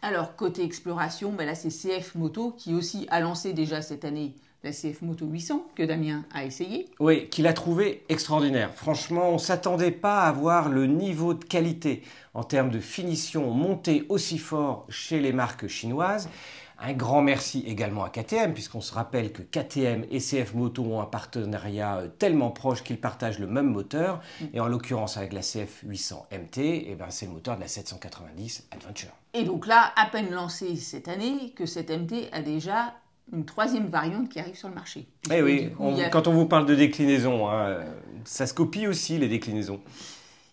Alors, 0.00 0.36
côté 0.36 0.64
exploration, 0.64 1.32
ben 1.32 1.46
là 1.46 1.54
c'est 1.54 1.70
CF 1.70 2.14
Moto 2.14 2.52
qui 2.52 2.74
aussi 2.74 3.06
a 3.10 3.20
lancé 3.20 3.52
déjà 3.52 3.82
cette 3.82 4.04
année 4.04 4.34
la 4.64 4.72
CF 4.72 5.02
Moto 5.02 5.26
800 5.26 5.66
que 5.76 5.82
Damien 5.82 6.24
a 6.32 6.44
essayé. 6.44 6.88
Oui, 6.98 7.28
qu'il 7.28 7.46
a 7.46 7.52
trouvé 7.52 8.02
extraordinaire. 8.08 8.72
Franchement, 8.74 9.28
on 9.28 9.38
s'attendait 9.38 9.90
pas 9.90 10.22
à 10.22 10.32
voir 10.32 10.70
le 10.70 10.86
niveau 10.86 11.34
de 11.34 11.44
qualité 11.44 12.02
en 12.32 12.44
termes 12.44 12.70
de 12.70 12.80
finition 12.80 13.50
monté 13.50 14.06
aussi 14.08 14.38
fort 14.38 14.86
chez 14.88 15.20
les 15.20 15.32
marques 15.32 15.68
chinoises. 15.68 16.30
Un 16.78 16.92
grand 16.92 17.22
merci 17.22 17.62
également 17.66 18.04
à 18.04 18.10
KTM, 18.10 18.52
puisqu'on 18.52 18.80
se 18.80 18.92
rappelle 18.92 19.32
que 19.32 19.42
KTM 19.42 20.06
et 20.10 20.18
CF 20.18 20.54
Moto 20.54 20.82
ont 20.82 21.00
un 21.00 21.06
partenariat 21.06 21.98
euh, 21.98 22.08
tellement 22.08 22.50
proche 22.50 22.82
qu'ils 22.82 23.00
partagent 23.00 23.38
le 23.38 23.46
même 23.46 23.70
moteur. 23.70 24.20
Et 24.52 24.60
en 24.60 24.66
l'occurrence, 24.66 25.16
avec 25.16 25.32
la 25.32 25.40
CF 25.40 25.82
800 25.84 26.26
MT, 26.32 26.58
eh 26.58 26.96
ben, 26.98 27.06
c'est 27.10 27.26
le 27.26 27.32
moteur 27.32 27.56
de 27.56 27.60
la 27.60 27.68
790 27.68 28.68
Adventure. 28.72 29.10
Et 29.34 29.44
donc 29.44 29.66
là, 29.66 29.92
à 29.96 30.06
peine 30.06 30.30
lancé 30.30 30.74
cette 30.76 31.06
année, 31.06 31.52
que 31.54 31.64
cette 31.64 31.90
MT 31.90 32.28
a 32.32 32.42
déjà 32.42 32.94
une 33.32 33.44
troisième 33.44 33.88
variante 33.88 34.28
qui 34.28 34.38
arrive 34.38 34.56
sur 34.56 34.68
le 34.68 34.74
marché. 34.74 35.06
Eh 35.32 35.42
oui, 35.42 35.70
coup, 35.70 35.82
on- 35.84 35.98
a- 35.98 36.08
quand 36.08 36.28
on 36.28 36.32
vous 36.32 36.46
parle 36.46 36.66
de 36.66 36.74
déclinaison, 36.74 37.48
hein, 37.48 37.64
euh, 37.66 37.84
ça 38.24 38.46
se 38.46 38.54
copie 38.54 38.86
aussi 38.86 39.18
les 39.18 39.28
déclinaisons. 39.28 39.80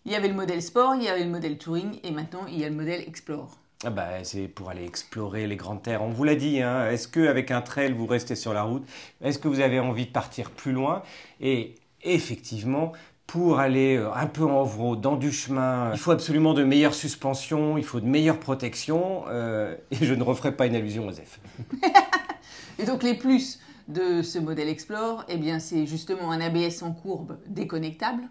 il 0.06 0.12
y 0.12 0.15
avait 0.15 0.29
le 0.29 0.33
modèle 0.33 0.62
Sport, 0.63 0.95
il 0.95 1.03
y 1.03 1.07
avait 1.09 1.23
le 1.23 1.29
modèle 1.29 1.57
Touring, 1.57 2.00
et 2.03 2.12
maintenant 2.12 2.45
il 2.47 2.57
y 2.59 2.63
a 2.65 2.69
le 2.69 2.75
modèle 2.75 3.01
Explore. 3.07 3.57
Ah 3.83 3.89
bah, 3.89 4.23
c'est 4.23 4.47
pour 4.47 4.69
aller 4.69 4.83
explorer 4.85 5.47
les 5.47 5.56
grandes 5.56 5.81
terres. 5.81 6.03
On 6.03 6.09
vous 6.09 6.23
l'a 6.23 6.35
dit, 6.35 6.62
hein, 6.62 6.89
est-ce 6.91 7.07
qu'avec 7.07 7.50
un 7.51 7.62
trail, 7.62 7.91
vous 7.94 8.06
restez 8.06 8.35
sur 8.35 8.53
la 8.53 8.62
route? 8.63 8.83
Est-ce 9.24 9.38
que 9.39 9.47
vous 9.47 9.59
avez 9.59 9.79
envie 9.79 10.06
de 10.06 10.12
partir 10.12 10.51
plus 10.51 10.71
loin? 10.71 11.01
Et 11.39 11.75
effectivement, 12.03 12.91
pour 13.25 13.59
aller 13.59 13.95
euh, 13.97 14.12
un 14.13 14.27
peu 14.27 14.44
en 14.44 14.63
vrac, 14.63 15.00
dans 15.01 15.15
du 15.15 15.31
chemin, 15.31 15.91
il 15.94 15.97
faut 16.00 16.12
absolument 16.12 16.53
de 16.53 16.63
meilleures 16.63 16.94
suspensions, 16.94 17.77
il 17.77 17.83
faut 17.83 18.00
de 18.00 18.06
meilleures 18.06 18.39
protections. 18.39 19.24
euh, 19.29 19.75
et 19.89 19.95
je 20.06 20.13
ne 20.13 20.21
referai 20.24 20.51
pas 20.56 20.65
une 20.67 20.75
allusion 20.75 21.07
aux 21.07 21.12
F. 21.13 21.39
Et 22.81 22.85
donc 22.85 23.03
les 23.03 23.13
plus 23.13 23.59
de 23.87 24.21
ce 24.21 24.39
modèle 24.39 24.67
Explore, 24.69 25.25
eh 25.27 25.38
bien 25.38 25.59
c'est 25.59 25.85
justement 25.85 26.31
un 26.31 26.41
ABS 26.41 26.81
en 26.83 26.93
courbe 26.93 27.38
déconnectable, 27.47 28.23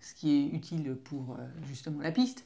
ce 0.00 0.14
qui 0.14 0.36
est 0.52 0.56
utile 0.56 0.96
pour 1.04 1.36
euh, 1.38 1.44
justement 1.68 2.02
la 2.02 2.12
piste, 2.12 2.44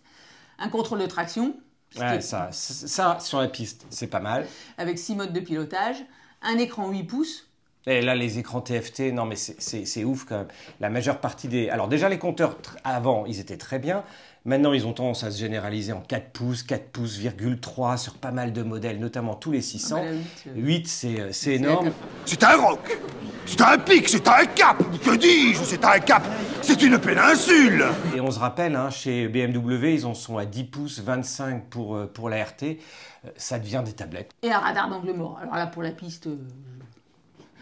un 0.58 0.68
contrôle 0.68 1.00
de 1.00 1.06
traction, 1.06 1.56
Ouais, 1.96 2.16
est- 2.16 2.20
ça, 2.20 2.50
ça, 2.52 3.18
sur 3.20 3.40
la 3.40 3.48
piste, 3.48 3.86
c'est 3.90 4.08
pas 4.08 4.20
mal. 4.20 4.46
avec 4.78 4.98
six 4.98 5.14
modes 5.14 5.32
de 5.32 5.40
pilotage, 5.40 6.04
un 6.42 6.58
écran 6.58 6.90
8 6.90 7.04
pouces, 7.04 7.45
Et 7.88 8.00
là, 8.02 8.16
les 8.16 8.38
écrans 8.40 8.60
TFT, 8.60 9.12
non 9.12 9.26
mais 9.26 9.36
c'est- 9.36 10.04
ouf 10.04 10.24
quand 10.24 10.38
même. 10.38 10.48
La 10.80 10.90
majeure 10.90 11.18
partie 11.20 11.46
des... 11.46 11.68
Alors 11.70 11.86
déjà, 11.86 12.08
les 12.08 12.18
compteurs, 12.18 12.56
avant, 12.82 13.24
ils 13.26 13.38
étaient 13.38 13.56
très 13.56 13.78
bien. 13.78 14.02
Maintenant, 14.44 14.72
ils 14.72 14.86
ont 14.86 14.92
tendance 14.92 15.22
à 15.24 15.30
se 15.30 15.38
généraliser 15.38 15.92
en 15.92 16.00
4 16.00 16.30
pouces, 16.30 16.62
4 16.64 16.88
pouces, 16.90 17.16
virgule 17.16 17.60
3 17.60 17.96
sur 17.96 18.14
pas 18.14 18.30
mal 18.32 18.52
de 18.52 18.62
modèles, 18.62 18.98
notamment 19.00 19.34
tous 19.34 19.50
les 19.52 19.60
600. 19.60 19.96
Ah 19.98 20.02
bah 20.02 20.10
là, 20.10 20.12
huit, 20.16 20.46
euh, 20.46 20.52
8, 20.56 20.86
c'est 20.88 21.20
euh, 21.20 21.28
c'est 21.32 21.54
énorme. 21.54 21.90
C'est 22.24 22.42
un 22.44 22.56
roc 22.56 22.98
C'est 23.44 23.60
un 23.60 23.78
pic, 23.78 24.08
c'est 24.08 24.26
un 24.28 24.44
cap 24.46 24.78
Que 25.04 25.16
dis-je 25.16 25.62
C'est 25.64 25.84
un 25.84 25.98
cap 26.00 26.24
C'est 26.62 26.80
une 26.82 26.98
péninsule 26.98 27.86
Et 28.16 28.20
on 28.20 28.30
se 28.32 28.38
rappelle, 28.40 28.74
hein, 28.76 28.90
chez 28.90 29.26
BMW, 29.28 29.94
ils 29.94 30.06
en 30.06 30.14
sont 30.14 30.38
à 30.38 30.44
10 30.44 30.64
pouces, 30.64 31.00
25 31.00 31.64
pour, 31.68 31.94
euh, 31.96 32.06
pour 32.12 32.28
la 32.30 32.42
RT. 32.44 32.62
Euh, 33.24 33.30
Ça 33.36 33.58
devient 33.60 33.82
des 33.84 33.92
tablettes. 33.92 34.30
et 34.42 34.50
un 34.52 34.58
radar 34.60 34.88
d'angle 34.90 35.12
mort. 35.12 35.38
Alors 35.42 35.54
là 35.56 35.66
pour 35.68 35.82
la 35.82 35.90
piste, 35.90 36.26
euh, 36.28 36.36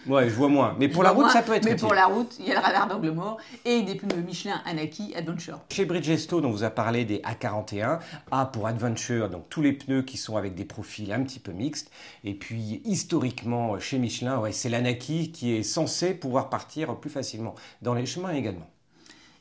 Ouais, 0.06 0.28
je 0.28 0.34
vois 0.34 0.48
moins. 0.48 0.76
Mais 0.78 0.88
je 0.88 0.92
pour 0.92 1.02
la 1.02 1.10
route, 1.10 1.24
moins, 1.24 1.32
ça 1.32 1.42
peut 1.42 1.54
être 1.54 1.64
Mais 1.64 1.72
utile. 1.72 1.86
pour 1.86 1.94
la 1.94 2.06
route, 2.06 2.36
il 2.38 2.46
y 2.46 2.52
a 2.52 2.54
le 2.54 2.60
radar 2.60 2.88
d'angle 2.88 3.10
mort 3.10 3.38
et 3.64 3.82
des 3.82 3.94
pneus 3.94 4.22
Michelin 4.22 4.60
Anaki 4.64 5.14
Adventure. 5.14 5.60
Chez 5.70 5.84
Bridgestone, 5.84 6.44
on 6.44 6.50
vous 6.50 6.64
a 6.64 6.70
parlé 6.70 7.04
des 7.04 7.18
A41. 7.18 8.00
A 8.30 8.46
pour 8.46 8.66
Adventure, 8.66 9.30
donc 9.30 9.48
tous 9.48 9.62
les 9.62 9.72
pneus 9.72 10.02
qui 10.02 10.16
sont 10.16 10.36
avec 10.36 10.54
des 10.54 10.64
profils 10.64 11.10
un 11.12 11.22
petit 11.22 11.40
peu 11.40 11.52
mixtes. 11.52 11.90
Et 12.24 12.34
puis, 12.34 12.82
historiquement, 12.84 13.78
chez 13.78 13.98
Michelin, 13.98 14.38
ouais, 14.38 14.52
c'est 14.52 14.68
l'Anaki 14.68 15.32
qui 15.32 15.52
est 15.54 15.62
censé 15.62 16.14
pouvoir 16.14 16.50
partir 16.50 16.96
plus 16.96 17.10
facilement 17.10 17.54
dans 17.82 17.94
les 17.94 18.06
chemins 18.06 18.32
également. 18.32 18.68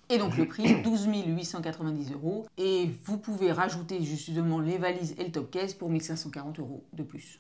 Et 0.10 0.18
donc 0.18 0.38
le 0.38 0.46
prix, 0.46 0.82
12 0.84 1.08
890 1.08 2.14
euros. 2.14 2.46
Et 2.58 2.90
vous 3.06 3.18
pouvez 3.18 3.52
rajouter 3.52 4.02
justement 4.04 4.60
les 4.60 4.78
valises 4.78 5.16
et 5.18 5.24
le 5.24 5.32
top 5.32 5.52
case 5.52 5.74
pour 5.74 5.90
1540 5.90 6.60
euros 6.60 6.84
de 6.94 7.04
plus. 7.04 7.40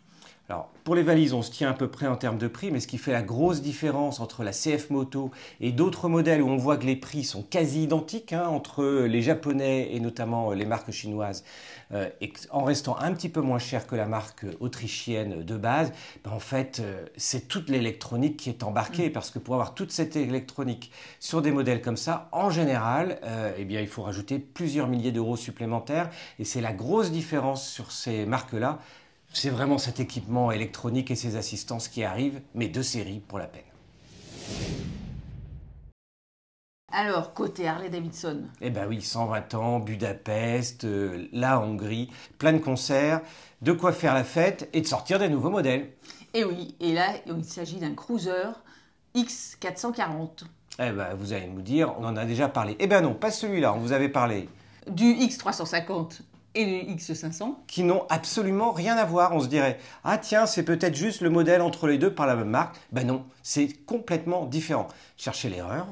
Alors, 0.50 0.70
pour 0.84 0.94
les 0.94 1.04
valises, 1.04 1.34
on 1.34 1.42
se 1.42 1.52
tient 1.52 1.70
à 1.70 1.74
peu 1.74 1.88
près 1.88 2.06
en 2.06 2.18
termes 2.18 2.38
de 2.38 2.50
prix, 2.50 2.70
mais 2.70 2.82
ce 2.82 2.88
qui 2.88 2.98
fait 2.98 3.14
la 3.14 3.22
grosse 3.22 3.62
différence 3.62 4.20
entre 4.20 4.44
la 4.44 4.52
CF 4.52 4.90
Moto 4.90 5.32
et 5.62 5.72
d'autres 5.72 6.10
modèles 6.10 6.42
où 6.42 6.50
on 6.50 6.58
voit 6.58 6.76
que 6.76 6.86
les 6.86 6.98
prix 6.98 7.24
sont 7.24 7.44
quasi 7.44 7.84
identiques 7.84 8.34
hein, 8.34 8.48
entre 8.48 9.06
les 9.06 9.22
japonais 9.22 9.96
et 9.96 10.02
notamment 10.02 10.52
les 10.52 10.66
marques 10.66 10.92
chinoises, 10.92 11.46
euh, 11.94 12.10
et 12.20 12.34
en 12.52 12.66
restant 12.66 12.98
un 12.98 13.14
petit 13.14 13.30
peu 13.30 13.40
moins 13.40 13.58
cher 13.58 13.88
que 13.88 13.96
la 13.96 14.06
marque 14.06 14.46
autrichienne 14.60 15.44
de 15.44 15.56
base, 15.56 15.94
ben, 16.26 16.32
en 16.32 16.40
fait, 16.40 16.82
euh, 16.82 17.06
c'est 17.16 17.48
toute 17.48 17.70
l'électronique 17.70 18.36
qui 18.36 18.50
est 18.50 18.64
embarquée, 18.64 19.10
parce 19.10 19.32
que 19.32 19.40
pour 19.40 19.54
avoir 19.54 19.74
toute 19.74 19.94
cette 19.94 20.18
électronique 20.18 20.92
sur 21.22 21.42
des 21.42 21.52
modèles 21.52 21.82
comme 21.82 21.96
ça, 21.96 22.28
en 22.34 22.50
général, 22.50 23.18
euh, 23.24 23.54
eh 23.58 23.64
bien, 23.64 23.80
il 23.80 23.88
faut 23.88 24.04
rajouter 24.04 24.40
plusieurs 24.40 24.90
milliers 24.90 25.14
d'euros 25.14 25.38
supplémentaires, 25.38 26.10
et 26.38 26.44
c'est 26.44 26.60
la 26.60 26.74
grosse 26.74 27.12
différence 27.12 27.66
sur 27.66 27.94
ces 27.94 28.26
marques-là 28.26 28.80
c'est 29.34 29.50
vraiment 29.50 29.80
cet 29.80 30.00
équipement 30.00 30.52
électronique 30.52 31.12
et 31.12 31.16
ces 31.16 31.36
assistances 31.36 31.88
qui 31.88 32.04
arrivent, 32.04 32.40
mais 32.54 32.68
de 32.70 32.82
série 32.82 33.20
pour 33.20 33.40
la 33.40 33.48
peine. 33.48 33.64
Alors, 36.96 37.34
côté 37.34 37.68
Harley 37.68 37.90
Davidson 37.90 38.44
Eh 38.62 38.70
ben 38.70 38.88
oui, 38.88 39.02
120 39.02 39.56
ans, 39.56 39.80
Budapest, 39.80 40.84
euh, 40.84 41.28
la 41.34 41.60
Hongrie, 41.60 42.12
plein 42.38 42.54
de 42.54 42.60
concerts, 42.60 43.22
de 43.64 43.72
quoi 43.72 43.92
faire 43.92 44.14
la 44.14 44.24
fête 44.24 44.70
et 44.74 44.82
de 44.82 44.86
sortir 44.86 45.18
des 45.18 45.28
nouveaux 45.28 45.50
modèles. 45.50 45.90
Et 46.36 46.42
eh 46.42 46.44
oui, 46.44 46.76
et 46.80 46.94
là, 46.94 47.08
il 47.26 47.44
s'agit 47.44 47.78
d'un 47.78 47.96
cruiser 47.96 48.44
X440. 49.16 50.44
Eh 50.80 50.92
ben, 50.92 51.16
vous 51.16 51.34
allez 51.34 51.48
nous 51.48 51.62
dire, 51.64 51.96
on 52.00 52.06
en 52.06 52.16
a 52.16 52.26
déjà 52.26 52.48
parlé. 52.48 52.76
Eh 52.80 52.86
ben 52.86 53.02
non, 53.02 53.16
pas 53.16 53.32
celui-là, 53.32 53.74
on 53.74 53.80
vous 53.80 53.92
avait 53.92 54.10
parlé. 54.10 54.48
Du 54.88 55.06
X350 55.06 56.22
et 56.56 56.66
le 56.66 56.94
X500. 56.94 57.56
Qui 57.68 57.84
n'ont 57.84 58.06
absolument 58.10 58.72
rien 58.72 58.98
à 58.98 59.06
voir. 59.06 59.34
On 59.34 59.40
se 59.40 59.48
dirait, 59.48 59.80
ah 60.04 60.18
tiens, 60.18 60.46
c'est 60.46 60.64
peut-être 60.64 60.96
juste 60.96 61.22
le 61.22 61.30
modèle 61.30 61.62
entre 61.62 61.88
les 61.88 61.98
deux 61.98 62.14
par 62.14 62.28
la 62.28 62.36
même 62.36 62.50
marque. 62.50 62.76
Ben 62.92 63.06
non, 63.06 63.26
c'est 63.42 63.68
complètement 63.86 64.46
différent. 64.46 64.88
Cherchez 65.18 65.50
l'erreur. 65.50 65.88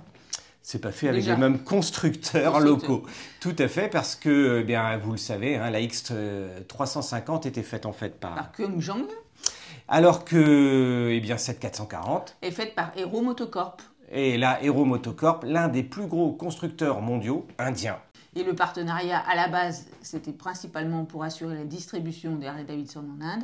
C'est 0.63 0.79
pas 0.79 0.91
fait 0.91 1.09
avec 1.09 1.25
les 1.25 1.35
mêmes 1.35 1.59
constructeurs 1.59 2.59
locaux. 2.59 3.03
Tout 3.39 3.55
à 3.57 3.67
fait, 3.67 3.89
parce 3.89 4.15
que, 4.15 4.59
eh 4.61 4.63
bien, 4.63 4.95
vous 4.97 5.11
le 5.13 5.17
savez, 5.17 5.55
hein, 5.55 5.71
la 5.71 5.81
X350 5.81 7.47
était 7.47 7.63
faite 7.63 7.85
en 7.87 7.93
fait 7.93 8.19
par. 8.19 8.35
Par 8.35 8.51
Alors 9.87 10.23
que, 10.23 11.09
eh 11.11 11.19
bien, 11.19 11.37
cette 11.37 11.59
440 11.59 12.37
est 12.43 12.51
faite 12.51 12.75
par 12.75 12.91
Hero 12.95 13.21
Motocorp. 13.21 13.77
Et 14.11 14.37
là, 14.37 14.63
Hero 14.63 14.85
Motocorp, 14.85 15.39
l'un 15.43 15.67
des 15.67 15.83
plus 15.83 16.05
gros 16.05 16.31
constructeurs 16.31 17.01
mondiaux 17.01 17.47
indiens. 17.57 17.97
Et 18.35 18.43
le 18.43 18.55
partenariat, 18.55 19.19
à 19.19 19.35
la 19.35 19.47
base, 19.47 19.87
c'était 20.01 20.31
principalement 20.31 21.05
pour 21.05 21.23
assurer 21.23 21.55
la 21.55 21.65
distribution 21.65 22.35
des 22.37 22.47
Harley 22.47 22.63
Davidson 22.63 23.03
en 23.17 23.21
Inde. 23.21 23.43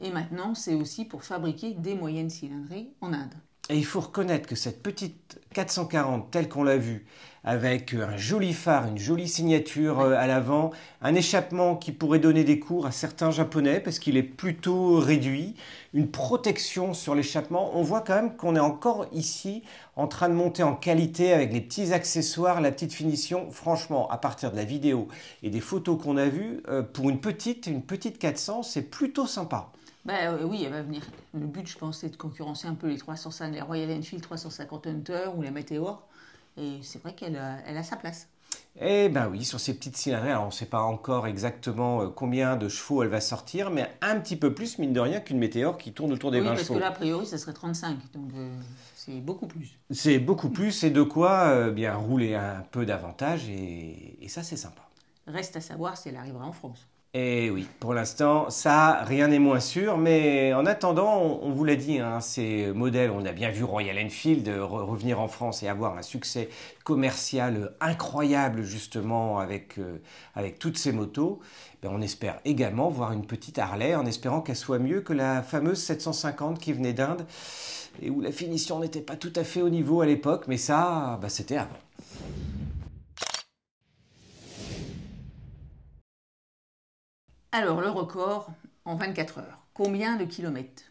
Et 0.00 0.10
maintenant, 0.10 0.54
c'est 0.54 0.74
aussi 0.74 1.04
pour 1.04 1.22
fabriquer 1.22 1.74
des 1.74 1.94
moyennes 1.94 2.30
cylindrées 2.30 2.88
en 3.00 3.12
Inde. 3.12 3.34
Et 3.68 3.76
il 3.76 3.84
faut 3.84 4.00
reconnaître 4.00 4.48
que 4.48 4.56
cette 4.56 4.82
petite 4.82 5.40
440 5.54 6.30
telle 6.30 6.48
qu'on 6.48 6.64
l'a 6.64 6.78
vue, 6.78 7.06
avec 7.44 7.94
un 7.94 8.16
joli 8.16 8.52
phare, 8.52 8.86
une 8.86 8.98
jolie 8.98 9.28
signature 9.28 10.00
euh, 10.00 10.14
à 10.16 10.26
l'avant, 10.26 10.70
un 11.00 11.14
échappement 11.14 11.76
qui 11.76 11.90
pourrait 11.90 12.20
donner 12.20 12.44
des 12.44 12.60
cours 12.60 12.86
à 12.86 12.92
certains 12.92 13.30
japonais 13.30 13.80
parce 13.80 13.98
qu'il 13.98 14.16
est 14.16 14.22
plutôt 14.22 14.98
réduit, 14.98 15.54
une 15.92 16.08
protection 16.08 16.94
sur 16.94 17.14
l'échappement, 17.14 17.76
on 17.76 17.82
voit 17.82 18.00
quand 18.00 18.14
même 18.14 18.36
qu'on 18.36 18.54
est 18.54 18.60
encore 18.60 19.06
ici 19.12 19.62
en 19.96 20.06
train 20.06 20.28
de 20.28 20.34
monter 20.34 20.62
en 20.62 20.74
qualité 20.74 21.32
avec 21.32 21.52
les 21.52 21.60
petits 21.60 21.92
accessoires, 21.92 22.60
la 22.60 22.70
petite 22.70 22.92
finition. 22.92 23.50
Franchement, 23.50 24.08
à 24.10 24.18
partir 24.18 24.52
de 24.52 24.56
la 24.56 24.64
vidéo 24.64 25.08
et 25.42 25.50
des 25.50 25.60
photos 25.60 26.00
qu'on 26.02 26.16
a 26.16 26.26
vues, 26.26 26.62
euh, 26.68 26.82
pour 26.82 27.10
une 27.10 27.20
petite, 27.20 27.66
une 27.66 27.82
petite 27.82 28.18
400, 28.18 28.62
c'est 28.62 28.82
plutôt 28.82 29.26
sympa. 29.26 29.70
Ben 30.04 30.36
oui, 30.44 30.62
elle 30.64 30.72
va 30.72 30.82
venir. 30.82 31.02
Le 31.32 31.46
but, 31.46 31.66
je 31.66 31.78
pense, 31.78 31.98
c'est 31.98 32.10
de 32.10 32.16
concurrencer 32.16 32.66
un 32.66 32.74
peu 32.74 32.88
les 32.88 32.98
305, 32.98 33.52
les 33.52 33.60
Royal 33.60 33.90
Enfield 33.90 34.22
350 34.22 34.86
Hunter 34.88 35.26
ou 35.36 35.42
les 35.42 35.50
Meteor. 35.50 36.08
Et 36.56 36.80
c'est 36.82 37.00
vrai 37.02 37.14
qu'elle 37.14 37.36
a, 37.36 37.58
elle 37.66 37.76
a 37.76 37.82
sa 37.82 37.96
place. 37.96 38.28
Eh 38.80 39.08
bien 39.08 39.28
oui, 39.28 39.44
sur 39.44 39.60
ces 39.60 39.74
petites 39.74 39.96
cylindrées, 39.96 40.30
alors 40.30 40.44
on 40.44 40.46
ne 40.46 40.50
sait 40.52 40.66
pas 40.66 40.80
encore 40.82 41.26
exactement 41.26 42.02
euh, 42.02 42.08
combien 42.08 42.56
de 42.56 42.68
chevaux 42.68 43.02
elle 43.02 43.08
va 43.10 43.20
sortir, 43.20 43.70
mais 43.70 43.90
un 44.00 44.18
petit 44.18 44.36
peu 44.36 44.54
plus, 44.54 44.78
mine 44.78 44.92
de 44.92 45.00
rien, 45.00 45.20
qu'une 45.20 45.38
météore 45.38 45.76
qui 45.76 45.92
tourne 45.92 46.12
autour 46.12 46.30
des 46.30 46.40
oui, 46.40 46.44
20 46.46 46.50
parce 46.54 46.62
chevaux. 46.62 46.74
que 46.74 46.78
là, 46.80 46.88
a 46.88 46.92
priori, 46.92 47.26
ça 47.26 47.38
serait 47.38 47.52
35, 47.52 47.98
donc 48.12 48.30
euh, 48.34 48.50
c'est 48.94 49.20
beaucoup 49.20 49.46
plus. 49.46 49.78
C'est 49.90 50.18
beaucoup 50.18 50.48
plus, 50.50 50.84
et 50.84 50.90
de 50.90 51.02
quoi 51.02 51.48
euh, 51.48 51.70
bien 51.70 51.94
rouler 51.94 52.34
un 52.34 52.62
peu 52.70 52.86
davantage, 52.86 53.48
et, 53.48 54.24
et 54.24 54.28
ça, 54.28 54.42
c'est 54.42 54.56
sympa. 54.56 54.82
Reste 55.26 55.56
à 55.56 55.60
savoir 55.60 55.96
si 55.96 56.08
elle 56.08 56.16
arrivera 56.16 56.46
en 56.46 56.52
France. 56.52 56.86
Et 57.14 57.44
eh 57.44 57.50
oui, 57.50 57.68
pour 57.78 57.92
l'instant, 57.92 58.48
ça, 58.48 59.02
rien 59.04 59.28
n'est 59.28 59.38
moins 59.38 59.60
sûr, 59.60 59.98
mais 59.98 60.54
en 60.54 60.64
attendant, 60.64 61.40
on, 61.42 61.50
vous 61.50 61.62
l'a 61.62 61.76
dit, 61.76 61.98
hein, 61.98 62.22
ces 62.22 62.72
modèles, 62.72 63.10
on 63.10 63.26
a 63.26 63.32
bien 63.32 63.50
vu 63.50 63.64
Royal 63.64 63.98
Enfield 64.02 64.48
revenir 64.48 65.20
en 65.20 65.28
France 65.28 65.62
et 65.62 65.68
avoir 65.68 65.98
un 65.98 66.00
succès 66.00 66.48
commercial 66.84 67.74
incroyable 67.82 68.62
justement 68.62 69.38
avec, 69.40 69.78
euh, 69.78 69.98
avec 70.34 70.58
toutes 70.58 70.78
ces 70.78 70.90
motos. 70.90 71.40
Ben, 71.82 71.90
on 71.92 72.00
espère 72.00 72.40
également 72.46 72.88
voir 72.88 73.12
une 73.12 73.26
petite 73.26 73.58
Harley 73.58 73.94
en 73.94 74.06
espérant 74.06 74.40
qu'elle 74.40 74.56
soit 74.56 74.78
mieux 74.78 75.02
que 75.02 75.12
la 75.12 75.42
fameuse 75.42 75.82
750 75.82 76.58
qui 76.58 76.72
venait 76.72 76.94
d'Inde 76.94 77.26
et 78.00 78.08
où 78.08 78.22
la 78.22 78.32
finition 78.32 78.80
n'était 78.80 79.02
pas 79.02 79.16
tout 79.16 79.34
à 79.36 79.44
fait 79.44 79.60
au 79.60 79.68
niveau 79.68 80.00
à 80.00 80.06
l'époque, 80.06 80.44
mais 80.48 80.56
ça, 80.56 81.18
ben, 81.20 81.28
c'était 81.28 81.58
avant. 81.58 81.76
Alors, 87.54 87.82
le 87.82 87.90
record 87.90 88.50
en 88.86 88.96
24 88.96 89.38
heures. 89.40 89.58
Combien 89.74 90.16
de 90.16 90.24
kilomètres? 90.24 90.84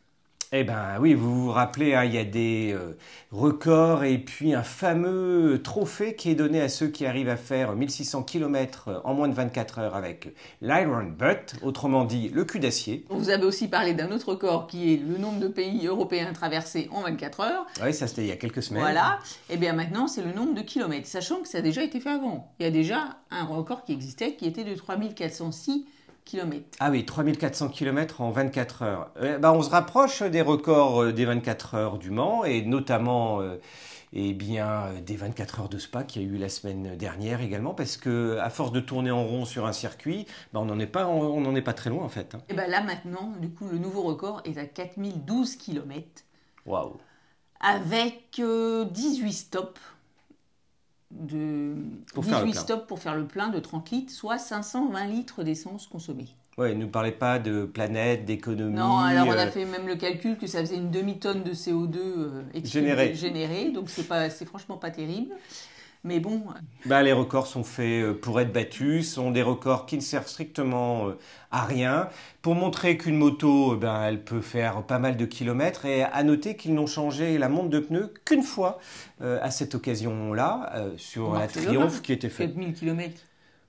Eh 0.51 0.63
bien 0.63 0.97
oui, 0.99 1.15
vous 1.15 1.45
vous 1.45 1.51
rappelez, 1.51 1.95
hein, 1.95 2.03
il 2.03 2.13
y 2.13 2.17
a 2.17 2.25
des 2.25 2.73
euh, 2.73 2.97
records 3.31 4.03
et 4.03 4.17
puis 4.17 4.53
un 4.53 4.63
fameux 4.63 5.61
trophée 5.63 6.13
qui 6.13 6.29
est 6.29 6.35
donné 6.35 6.61
à 6.61 6.67
ceux 6.69 6.89
qui 6.89 7.05
arrivent 7.05 7.29
à 7.29 7.37
faire 7.37 7.73
1600 7.73 8.23
km 8.23 9.01
en 9.05 9.13
moins 9.13 9.29
de 9.29 9.33
24 9.33 9.79
heures 9.79 9.95
avec 9.95 10.35
l'Iron 10.61 11.05
Butt, 11.17 11.55
autrement 11.63 12.03
dit 12.03 12.29
le 12.29 12.43
cul 12.43 12.59
d'acier. 12.59 13.05
Vous 13.09 13.29
avez 13.29 13.45
aussi 13.45 13.69
parlé 13.69 13.93
d'un 13.93 14.11
autre 14.11 14.33
record 14.33 14.67
qui 14.67 14.93
est 14.93 14.97
le 14.97 15.17
nombre 15.17 15.39
de 15.39 15.47
pays 15.47 15.87
européens 15.87 16.33
traversés 16.33 16.89
en 16.91 17.03
24 17.03 17.39
heures. 17.39 17.65
Oui, 17.81 17.93
ça 17.93 18.05
c'était 18.07 18.23
il 18.23 18.27
y 18.27 18.33
a 18.33 18.37
quelques 18.37 18.61
semaines. 18.61 18.83
Voilà, 18.83 19.19
et 19.49 19.53
eh 19.53 19.57
bien 19.57 19.71
maintenant 19.71 20.07
c'est 20.07 20.21
le 20.21 20.33
nombre 20.33 20.53
de 20.53 20.61
kilomètres, 20.61 21.07
sachant 21.07 21.37
que 21.41 21.47
ça 21.47 21.59
a 21.59 21.61
déjà 21.61 21.81
été 21.81 22.01
fait 22.01 22.11
avant. 22.11 22.53
Il 22.59 22.63
y 22.63 22.67
a 22.67 22.71
déjà 22.71 23.17
un 23.31 23.45
record 23.45 23.85
qui 23.85 23.93
existait 23.93 24.35
qui 24.35 24.45
était 24.45 24.65
de 24.65 24.75
3406 24.75 25.85
ah 26.79 26.91
oui, 26.91 27.05
3400 27.05 27.69
km 27.69 28.21
en 28.21 28.31
24 28.31 28.81
heures. 28.83 29.11
Eh 29.21 29.37
ben, 29.37 29.51
on 29.51 29.61
se 29.61 29.69
rapproche 29.69 30.23
des 30.23 30.41
records 30.41 31.03
euh, 31.03 31.11
des 31.11 31.25
24 31.25 31.75
heures 31.75 31.97
du 31.97 32.09
Mans 32.09 32.45
et 32.45 32.61
notamment 32.61 33.41
euh, 33.41 33.57
eh 34.13 34.33
bien, 34.33 34.67
euh, 34.67 35.01
des 35.01 35.15
24 35.15 35.61
heures 35.61 35.69
de 35.69 35.77
Spa 35.77 36.03
qu'il 36.03 36.21
y 36.21 36.25
a 36.25 36.27
eu 36.27 36.37
la 36.37 36.49
semaine 36.49 36.95
dernière 36.95 37.41
également 37.41 37.73
parce 37.73 37.97
que 37.97 38.37
à 38.39 38.49
force 38.49 38.71
de 38.71 38.79
tourner 38.79 39.11
en 39.11 39.25
rond 39.25 39.45
sur 39.45 39.65
un 39.65 39.73
circuit, 39.73 40.25
ben, 40.53 40.61
on 40.61 40.65
n'en 40.65 40.79
est, 40.79 40.87
pas, 40.87 41.07
on, 41.07 41.55
est 41.55 41.61
pas 41.61 41.73
très 41.73 41.89
loin 41.89 42.03
en 42.03 42.09
fait. 42.09 42.33
Et 42.33 42.37
hein. 42.37 42.41
eh 42.49 42.53
ben 42.53 42.69
là 42.69 42.81
maintenant, 42.81 43.33
du 43.39 43.49
coup, 43.49 43.67
le 43.67 43.77
nouveau 43.77 44.03
record 44.03 44.41
est 44.45 44.57
à 44.57 44.65
4012 44.65 45.57
km. 45.57 46.05
Waouh! 46.65 46.97
Avec 47.59 48.41
18 48.41 49.33
stops 49.33 49.79
de 51.11 51.75
18 52.15 52.53
stops 52.53 52.87
pour 52.87 52.99
faire 52.99 53.15
le 53.15 53.25
plein 53.25 53.49
de 53.49 53.59
30 53.59 53.91
litres, 53.91 54.13
soit 54.13 54.37
520 54.37 55.05
litres 55.07 55.43
d'essence 55.43 55.87
consommée. 55.87 56.27
Oui, 56.57 56.75
ne 56.75 56.85
parlez 56.85 57.11
pas 57.11 57.39
de 57.39 57.65
planète, 57.65 58.25
d'économie. 58.25 58.75
Non, 58.75 58.97
alors 58.97 59.27
on 59.27 59.31
a 59.31 59.47
euh, 59.47 59.51
fait 59.51 59.65
même 59.65 59.87
le 59.87 59.95
calcul 59.95 60.37
que 60.37 60.47
ça 60.47 60.59
faisait 60.59 60.75
une 60.75 60.91
demi-tonne 60.91 61.43
de 61.43 61.53
CO2 61.53 61.97
euh, 61.97 62.43
généré. 62.63 63.15
généré, 63.15 63.71
donc 63.71 63.89
c'est 63.89 64.07
pas, 64.07 64.29
c'est 64.29 64.45
franchement 64.45 64.77
pas 64.77 64.91
terrible. 64.91 65.33
Mais 66.03 66.19
bon. 66.19 66.43
Bah, 66.87 67.03
les 67.03 67.13
records 67.13 67.45
sont 67.45 67.63
faits 67.63 68.03
euh, 68.03 68.13
pour 68.13 68.39
être 68.41 68.51
battus, 68.51 69.13
sont 69.13 69.29
des 69.29 69.43
records 69.43 69.85
qui 69.85 69.97
ne 69.97 70.01
servent 70.01 70.27
strictement 70.27 71.07
euh, 71.07 71.17
à 71.51 71.63
rien. 71.63 72.09
Pour 72.41 72.55
montrer 72.55 72.97
qu'une 72.97 73.17
moto, 73.17 73.75
ben, 73.75 74.01
elle 74.03 74.23
peut 74.23 74.41
faire 74.41 74.81
pas 74.81 74.97
mal 74.97 75.15
de 75.15 75.25
kilomètres. 75.25 75.85
Et 75.85 76.03
à 76.03 76.23
noter 76.23 76.55
qu'ils 76.55 76.73
n'ont 76.73 76.87
changé 76.87 77.37
la 77.37 77.49
montre 77.49 77.69
de 77.69 77.79
pneus 77.79 78.13
qu'une 78.25 78.41
fois 78.41 78.79
euh, 79.21 79.37
à 79.43 79.51
cette 79.51 79.75
occasion-là, 79.75 80.87
sur 80.97 81.33
la 81.33 81.47
Triumph 81.47 82.01
qui 82.01 82.13
était 82.13 82.29
faite. 82.29 82.55
4000 82.55 82.73
km. 82.73 83.13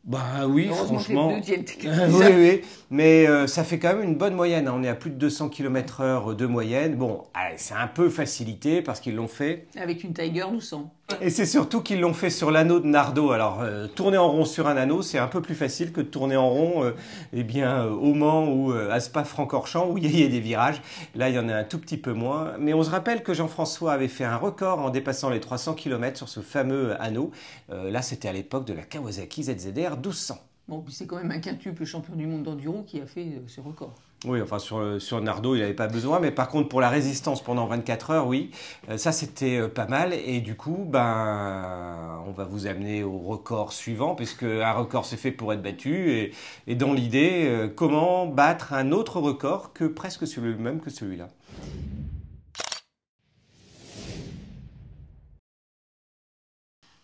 Bah 0.04 0.48
oui, 0.48 0.68
franchement. 0.68 1.32
oui, 1.48 2.26
oui, 2.34 2.60
mais 2.90 3.28
euh, 3.28 3.46
ça 3.46 3.62
fait 3.62 3.78
quand 3.78 3.94
même 3.94 4.02
une 4.02 4.16
bonne 4.16 4.34
moyenne. 4.34 4.66
Hein. 4.66 4.74
On 4.76 4.82
est 4.82 4.88
à 4.88 4.96
plus 4.96 5.10
de 5.10 5.16
200 5.16 5.48
km/h 5.48 6.34
de 6.34 6.46
moyenne. 6.46 6.96
Bon, 6.96 7.22
c'est 7.56 7.74
un 7.74 7.86
peu 7.86 8.08
facilité 8.08 8.82
parce 8.82 8.98
qu'ils 8.98 9.14
l'ont 9.14 9.28
fait. 9.28 9.66
Avec 9.76 10.02
une 10.02 10.12
Tiger 10.12 10.44
200. 10.50 10.92
Et 11.21 11.31
c'est 11.31 11.47
surtout 11.47 11.83
qu'ils 11.83 12.00
l'ont 12.00 12.14
fait 12.14 12.31
sur 12.31 12.50
l'anneau 12.50 12.81
de 12.81 12.87
Nardo. 12.87 13.31
Alors, 13.33 13.61
euh, 13.61 13.87
tourner 13.87 14.19
en 14.19 14.31
rond 14.31 14.45
sur 14.45 14.66
un 14.66 14.76
anneau, 14.76 15.02
c'est 15.02 15.19
un 15.19 15.26
peu 15.26 15.40
plus 15.40 15.54
facile 15.54 15.92
que 15.92 16.00
de 16.00 16.07
tourner 16.07 16.37
en 16.37 16.49
rond 16.49 16.85
euh, 16.85 16.92
eh 17.33 17.42
bien, 17.42 17.85
au 17.87 18.14
Mans 18.14 18.49
ou 18.49 18.73
à 18.73 19.00
Spa-Francorchamps 19.00 19.90
où 19.90 19.99
il 19.99 20.19
y 20.19 20.25
a 20.25 20.28
des 20.28 20.40
virages. 20.40 20.81
Là, 21.14 21.28
il 21.28 21.35
y 21.35 21.38
en 21.38 21.49
a 21.49 21.54
un 21.54 21.64
tout 21.64 21.78
petit 21.78 21.97
peu 21.97 22.12
moins. 22.12 22.54
Mais 22.59 22.75
on 22.75 22.83
se 22.83 22.90
rappelle 22.90 23.23
que 23.23 23.35
Jean-François 23.35 23.92
avait 23.92 24.09
fait 24.09 24.25
un 24.25 24.37
record 24.37 24.78
en 24.78 24.90
dépassant 24.90 25.31
les 25.31 25.40
300 25.40 25.75
km 25.75 26.16
sur 26.16 26.28
ce 26.28 26.40
fameux 26.40 27.00
anneau. 27.00 27.31
là, 27.69 28.02
c'était 28.02 28.28
à 28.28 28.33
l'époque 28.33 28.66
de 28.66 28.73
la 28.73 28.83
Kawasaki 28.83 29.45
ZZR 29.45 29.97
1200. 29.97 30.38
Bon, 30.69 30.81
puis 30.81 30.92
c'est 30.92 31.07
quand 31.07 31.16
même 31.16 31.31
un 31.31 31.40
quintuple 31.40 31.85
champion 31.85 32.14
du 32.14 32.26
monde 32.26 32.45
d'enduro 32.45 32.83
qui 32.85 33.00
a 33.00 33.07
fait 33.07 33.26
euh, 33.26 33.40
ce 33.49 33.61
record. 33.61 33.95
Oui, 34.24 34.40
enfin 34.40 34.60
sur, 34.60 34.78
euh, 34.78 35.00
sur 35.00 35.20
Nardo, 35.20 35.56
il 35.56 35.60
n'avait 35.62 35.74
pas 35.74 35.88
besoin, 35.88 36.20
mais 36.20 36.30
par 36.30 36.48
contre 36.48 36.68
pour 36.68 36.80
la 36.80 36.88
résistance 36.88 37.42
pendant 37.42 37.66
24 37.66 38.10
heures, 38.10 38.26
oui, 38.28 38.52
euh, 38.88 38.96
ça 38.96 39.10
c'était 39.10 39.56
euh, 39.58 39.68
pas 39.68 39.86
mal. 39.88 40.12
Et 40.14 40.40
du 40.40 40.54
coup, 40.54 40.84
ben, 40.88 42.22
on 42.26 42.30
va 42.30 42.44
vous 42.44 42.68
amener 42.68 43.02
au 43.02 43.18
record 43.18 43.72
suivant, 43.72 44.14
puisque 44.14 44.44
un 44.44 44.72
record 44.74 45.06
c'est 45.06 45.16
fait 45.16 45.32
pour 45.32 45.52
être 45.52 45.62
battu. 45.62 46.12
Et, 46.12 46.32
et 46.68 46.76
dans 46.76 46.92
l'idée, 46.92 47.46
euh, 47.48 47.68
comment 47.68 48.26
battre 48.26 48.74
un 48.74 48.92
autre 48.92 49.18
record 49.20 49.72
que 49.72 49.84
presque 49.86 50.24
celui- 50.28 50.54
même 50.54 50.80
que 50.80 50.90
celui-là? 50.90 51.26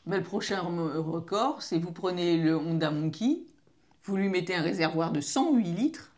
Ben, 0.06 0.16
le 0.18 0.22
prochain 0.24 0.60
record, 0.60 1.62
c'est 1.62 1.78
vous 1.78 1.92
prenez 1.92 2.36
le 2.38 2.56
Honda 2.56 2.90
Monkey, 2.90 3.42
vous 4.04 4.16
lui 4.16 4.28
mettez 4.28 4.54
un 4.54 4.62
réservoir 4.62 5.12
de 5.12 5.20
108 5.20 5.72
litres. 5.72 6.12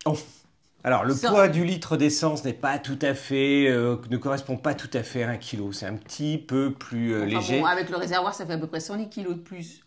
Alors, 0.83 1.05
le 1.05 1.15
poids 1.15 1.49
du 1.49 1.65
litre 1.65 1.97
d'essence 1.99 2.45
n'est 2.45 2.55
pas 2.55 2.79
tout 2.79 2.99
à 3.03 3.13
fait, 3.15 3.67
euh, 3.69 3.97
ne 4.11 4.17
correspond 4.17 4.57
pas 4.57 4.73
tout 4.75 4.89
à 4.95 5.03
fait 5.03 5.23
à 5.25 5.29
un 5.31 5.37
kilo. 5.37 5.73
C'est 5.73 5.87
un 5.87 5.95
petit 5.95 6.39
peu 6.39 6.73
plus 6.73 7.13
euh, 7.13 7.27
Enfin 7.27 7.37
léger. 7.39 7.61
bon, 7.61 7.67
avec 7.67 7.91
le 7.91 7.97
réservoir, 7.99 8.35
ça 8.35 8.47
fait 8.47 8.55
à 8.55 8.59
peu 8.59 8.67
près 8.67 8.81
110 8.81 9.11
kg 9.11 9.29
de 9.29 9.35
plus 9.35 9.83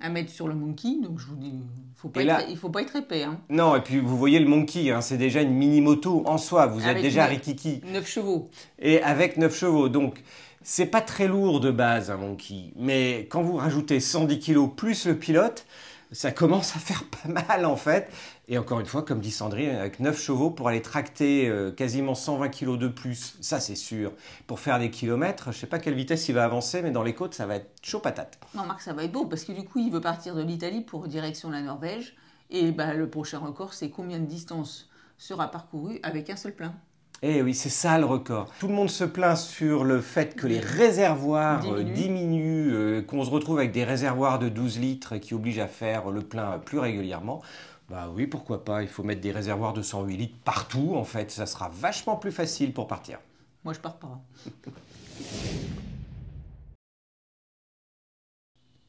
à 0.00 0.10
mettre 0.10 0.30
sur 0.30 0.46
le 0.46 0.54
Monkey. 0.54 0.96
Donc 1.02 1.18
je 1.18 1.26
vous 1.26 1.36
dis, 1.36 1.54
faut 1.96 2.10
pas 2.10 2.22
être- 2.22 2.44
il 2.50 2.58
faut 2.58 2.68
pas 2.68 2.82
être 2.82 2.94
épais. 2.94 3.22
Hein. 3.22 3.38
Non, 3.48 3.74
et 3.74 3.80
puis 3.80 3.98
vous 4.00 4.18
voyez 4.18 4.38
le 4.38 4.46
Monkey, 4.46 4.90
hein, 4.90 5.00
c'est 5.00 5.16
déjà 5.16 5.40
une 5.40 5.54
mini 5.54 5.80
moto 5.80 6.22
en 6.26 6.36
soi. 6.36 6.66
Vous 6.66 6.86
êtes 6.86 7.00
déjà 7.00 7.24
rikiki. 7.24 7.80
9 7.90 8.06
chevaux. 8.06 8.50
et 8.78 9.00
avec 9.02 9.38
9 9.38 9.56
chevaux. 9.56 9.88
Donc, 9.88 10.22
c'est 10.62 10.86
pas 10.86 11.00
très 11.00 11.26
lourd 11.26 11.60
de 11.60 11.70
base 11.70 12.10
un 12.10 12.16
Monkey, 12.18 12.72
mais 12.76 13.26
quand 13.30 13.40
vous 13.42 13.56
rajoutez 13.56 13.98
110 13.98 14.40
kg 14.40 14.68
plus 14.76 15.06
le 15.06 15.16
pilote, 15.18 15.64
ça 16.12 16.32
commence 16.32 16.76
à 16.76 16.78
faire 16.78 17.04
pas 17.04 17.28
mal 17.28 17.64
en 17.64 17.76
fait. 17.76 18.10
Et 18.48 18.58
encore 18.58 18.80
une 18.80 18.86
fois, 18.86 19.02
comme 19.02 19.20
dit 19.20 19.30
Sandrine, 19.30 19.70
avec 19.70 20.00
9 20.00 20.20
chevaux 20.20 20.50
pour 20.50 20.68
aller 20.68 20.82
tracter 20.82 21.48
euh, 21.48 21.70
quasiment 21.70 22.14
120 22.14 22.48
kg 22.50 22.76
de 22.76 22.88
plus, 22.88 23.36
ça 23.40 23.60
c'est 23.60 23.74
sûr. 23.74 24.12
Pour 24.46 24.60
faire 24.60 24.78
des 24.78 24.90
kilomètres, 24.90 25.52
je 25.52 25.58
sais 25.58 25.66
pas 25.66 25.78
quelle 25.78 25.94
vitesse 25.94 26.28
il 26.28 26.34
va 26.34 26.44
avancer, 26.44 26.82
mais 26.82 26.90
dans 26.90 27.02
les 27.02 27.14
côtes, 27.14 27.34
ça 27.34 27.46
va 27.46 27.56
être 27.56 27.70
chaud 27.82 28.00
patate. 28.00 28.38
Non, 28.54 28.66
Marc, 28.66 28.82
ça 28.82 28.92
va 28.92 29.04
être 29.04 29.12
beau 29.12 29.26
parce 29.26 29.44
que 29.44 29.52
du 29.52 29.64
coup, 29.64 29.78
il 29.78 29.90
veut 29.90 30.00
partir 30.00 30.34
de 30.34 30.42
l'Italie 30.42 30.82
pour 30.82 31.08
direction 31.08 31.50
la 31.50 31.62
Norvège. 31.62 32.16
Et 32.50 32.72
bah, 32.72 32.94
le 32.94 33.08
prochain 33.08 33.38
record, 33.38 33.72
c'est 33.72 33.90
combien 33.90 34.18
de 34.18 34.26
distance 34.26 34.90
sera 35.16 35.50
parcouru 35.50 35.98
avec 36.02 36.28
un 36.30 36.36
seul 36.36 36.54
plein? 36.54 36.74
Eh 37.22 37.40
oui, 37.42 37.54
c'est 37.54 37.70
ça 37.70 37.98
le 37.98 38.04
record. 38.04 38.52
Tout 38.60 38.68
le 38.68 38.74
monde 38.74 38.90
se 38.90 39.04
plaint 39.04 39.36
sur 39.36 39.84
le 39.84 40.00
fait 40.00 40.34
que 40.36 40.46
les 40.46 40.60
réservoirs 40.60 41.64
euh, 41.66 41.82
Diminuent. 41.82 41.94
diminuent, 41.94 42.72
euh, 42.74 43.02
qu'on 43.02 43.24
se 43.24 43.30
retrouve 43.30 43.58
avec 43.58 43.72
des 43.72 43.84
réservoirs 43.84 44.38
de 44.38 44.48
12 44.50 44.78
litres 44.78 45.16
qui 45.16 45.32
obligent 45.32 45.60
à 45.60 45.66
faire 45.68 46.10
le 46.10 46.20
plein 46.20 46.58
plus 46.58 46.78
régulièrement. 46.78 47.40
Bah 47.88 48.10
oui, 48.14 48.26
pourquoi 48.26 48.64
pas, 48.64 48.82
il 48.82 48.88
faut 48.88 49.02
mettre 49.02 49.20
des 49.20 49.32
réservoirs 49.32 49.72
de 49.72 49.82
108 49.82 50.16
litres 50.16 50.36
partout, 50.44 50.94
en 50.96 51.04
fait, 51.04 51.30
ça 51.30 51.46
sera 51.46 51.70
vachement 51.70 52.16
plus 52.16 52.32
facile 52.32 52.72
pour 52.72 52.86
partir. 52.86 53.18
Moi, 53.64 53.72
je 53.74 53.80
pars 53.80 53.96
pas. 53.96 54.20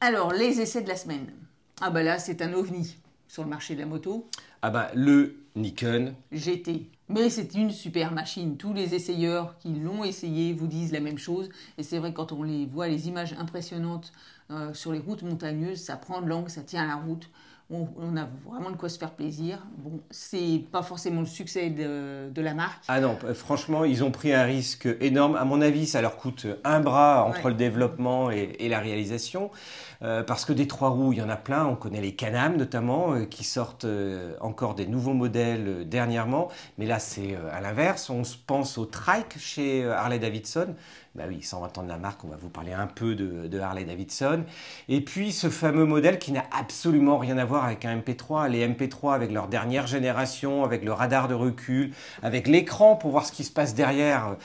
Alors, 0.00 0.32
les 0.32 0.60
essais 0.60 0.82
de 0.82 0.88
la 0.88 0.96
semaine. 0.96 1.30
Ah 1.80 1.90
bah 1.90 2.02
là, 2.02 2.18
c'est 2.18 2.42
un 2.42 2.52
ovni 2.52 2.96
sur 3.28 3.42
le 3.42 3.48
marché 3.50 3.74
de 3.74 3.80
la 3.80 3.86
moto. 3.86 4.28
Ah 4.62 4.70
bah, 4.70 4.90
le 4.94 5.36
Nikon, 5.54 6.14
GT. 6.32 6.90
Mais 7.08 7.30
c'est 7.30 7.54
une 7.54 7.70
super 7.70 8.12
machine. 8.12 8.56
Tous 8.56 8.72
les 8.72 8.94
essayeurs 8.94 9.58
qui 9.58 9.68
l'ont 9.70 10.02
essayé 10.02 10.52
vous 10.52 10.66
disent 10.66 10.92
la 10.92 11.00
même 11.00 11.18
chose. 11.18 11.48
Et 11.78 11.82
c'est 11.82 11.98
vrai, 11.98 12.12
quand 12.12 12.32
on 12.32 12.42
les 12.42 12.66
voit, 12.66 12.88
les 12.88 13.08
images 13.08 13.34
impressionnantes 13.34 14.12
euh, 14.50 14.74
sur 14.74 14.92
les 14.92 14.98
routes 14.98 15.22
montagneuses, 15.22 15.80
ça 15.80 15.96
prend 15.96 16.20
de 16.20 16.26
l'angle, 16.26 16.50
ça 16.50 16.62
tient 16.62 16.86
la 16.86 16.96
route. 16.96 17.28
On, 17.68 17.88
on 17.98 18.16
a 18.16 18.28
vraiment 18.48 18.70
de 18.70 18.76
quoi 18.76 18.88
se 18.88 18.96
faire 18.96 19.10
plaisir. 19.10 19.66
Bon, 19.78 20.00
c'est 20.12 20.62
pas 20.70 20.82
forcément 20.82 21.20
le 21.20 21.26
succès 21.26 21.68
de, 21.70 22.30
de 22.30 22.40
la 22.40 22.54
marque. 22.54 22.84
Ah 22.86 23.00
non, 23.00 23.18
franchement, 23.34 23.84
ils 23.84 24.04
ont 24.04 24.12
pris 24.12 24.32
un 24.32 24.44
risque 24.44 24.88
énorme. 25.00 25.34
À 25.34 25.44
mon 25.44 25.60
avis, 25.60 25.86
ça 25.86 26.00
leur 26.00 26.16
coûte 26.16 26.46
un 26.62 26.78
bras 26.78 27.24
entre 27.24 27.44
Ouais. 27.46 27.50
le 27.50 27.56
développement 27.56 28.30
et, 28.30 28.54
et 28.60 28.68
la 28.68 28.78
réalisation. 28.78 29.50
Euh, 30.02 30.22
parce 30.22 30.44
que 30.44 30.52
des 30.52 30.68
trois 30.68 30.90
roues, 30.90 31.12
il 31.12 31.18
y 31.18 31.22
en 31.22 31.28
a 31.28 31.36
plein. 31.36 31.66
On 31.66 31.74
connaît 31.74 32.00
les 32.00 32.14
Can-Am 32.14 32.56
notamment, 32.56 33.14
euh, 33.14 33.24
qui 33.24 33.42
sortent 33.42 33.84
euh, 33.86 34.34
encore 34.40 34.76
des 34.76 34.86
nouveaux 34.86 35.14
modèles 35.14 35.88
dernièrement. 35.88 36.48
Mais 36.78 36.86
là, 36.86 37.00
c'est 37.00 37.36
à 37.50 37.60
l'inverse. 37.60 38.10
On 38.10 38.22
se 38.22 38.36
pense 38.36 38.78
au 38.78 38.84
Trike 38.86 39.38
chez 39.38 39.82
euh, 39.82 39.92
Harley-Davidson. 39.96 40.76
Bah 41.16 41.24
oui, 41.28 41.40
120 41.40 41.78
ans 41.78 41.82
de 41.82 41.88
la 41.88 41.96
marque, 41.96 42.24
on 42.24 42.28
va 42.28 42.36
vous 42.36 42.50
parler 42.50 42.74
un 42.74 42.86
peu 42.86 43.14
de, 43.14 43.46
de 43.46 43.58
Harley-Davidson. 43.58 44.44
Et 44.90 45.00
puis 45.00 45.32
ce 45.32 45.48
fameux 45.48 45.86
modèle 45.86 46.18
qui 46.18 46.30
n'a 46.30 46.44
absolument 46.52 47.16
rien 47.16 47.38
à 47.38 47.44
voir 47.46 47.64
avec 47.64 47.86
un 47.86 47.96
MP3. 47.96 48.50
Les 48.50 48.68
MP3 48.68 49.14
avec 49.14 49.32
leur 49.32 49.48
dernière 49.48 49.86
génération, 49.86 50.62
avec 50.62 50.84
le 50.84 50.92
radar 50.92 51.26
de 51.28 51.34
recul, 51.34 51.94
avec 52.22 52.46
l'écran 52.46 52.96
pour 52.96 53.12
voir 53.12 53.24
ce 53.24 53.32
qui 53.32 53.44
se 53.44 53.50
passe 53.50 53.74
derrière. 53.74 54.36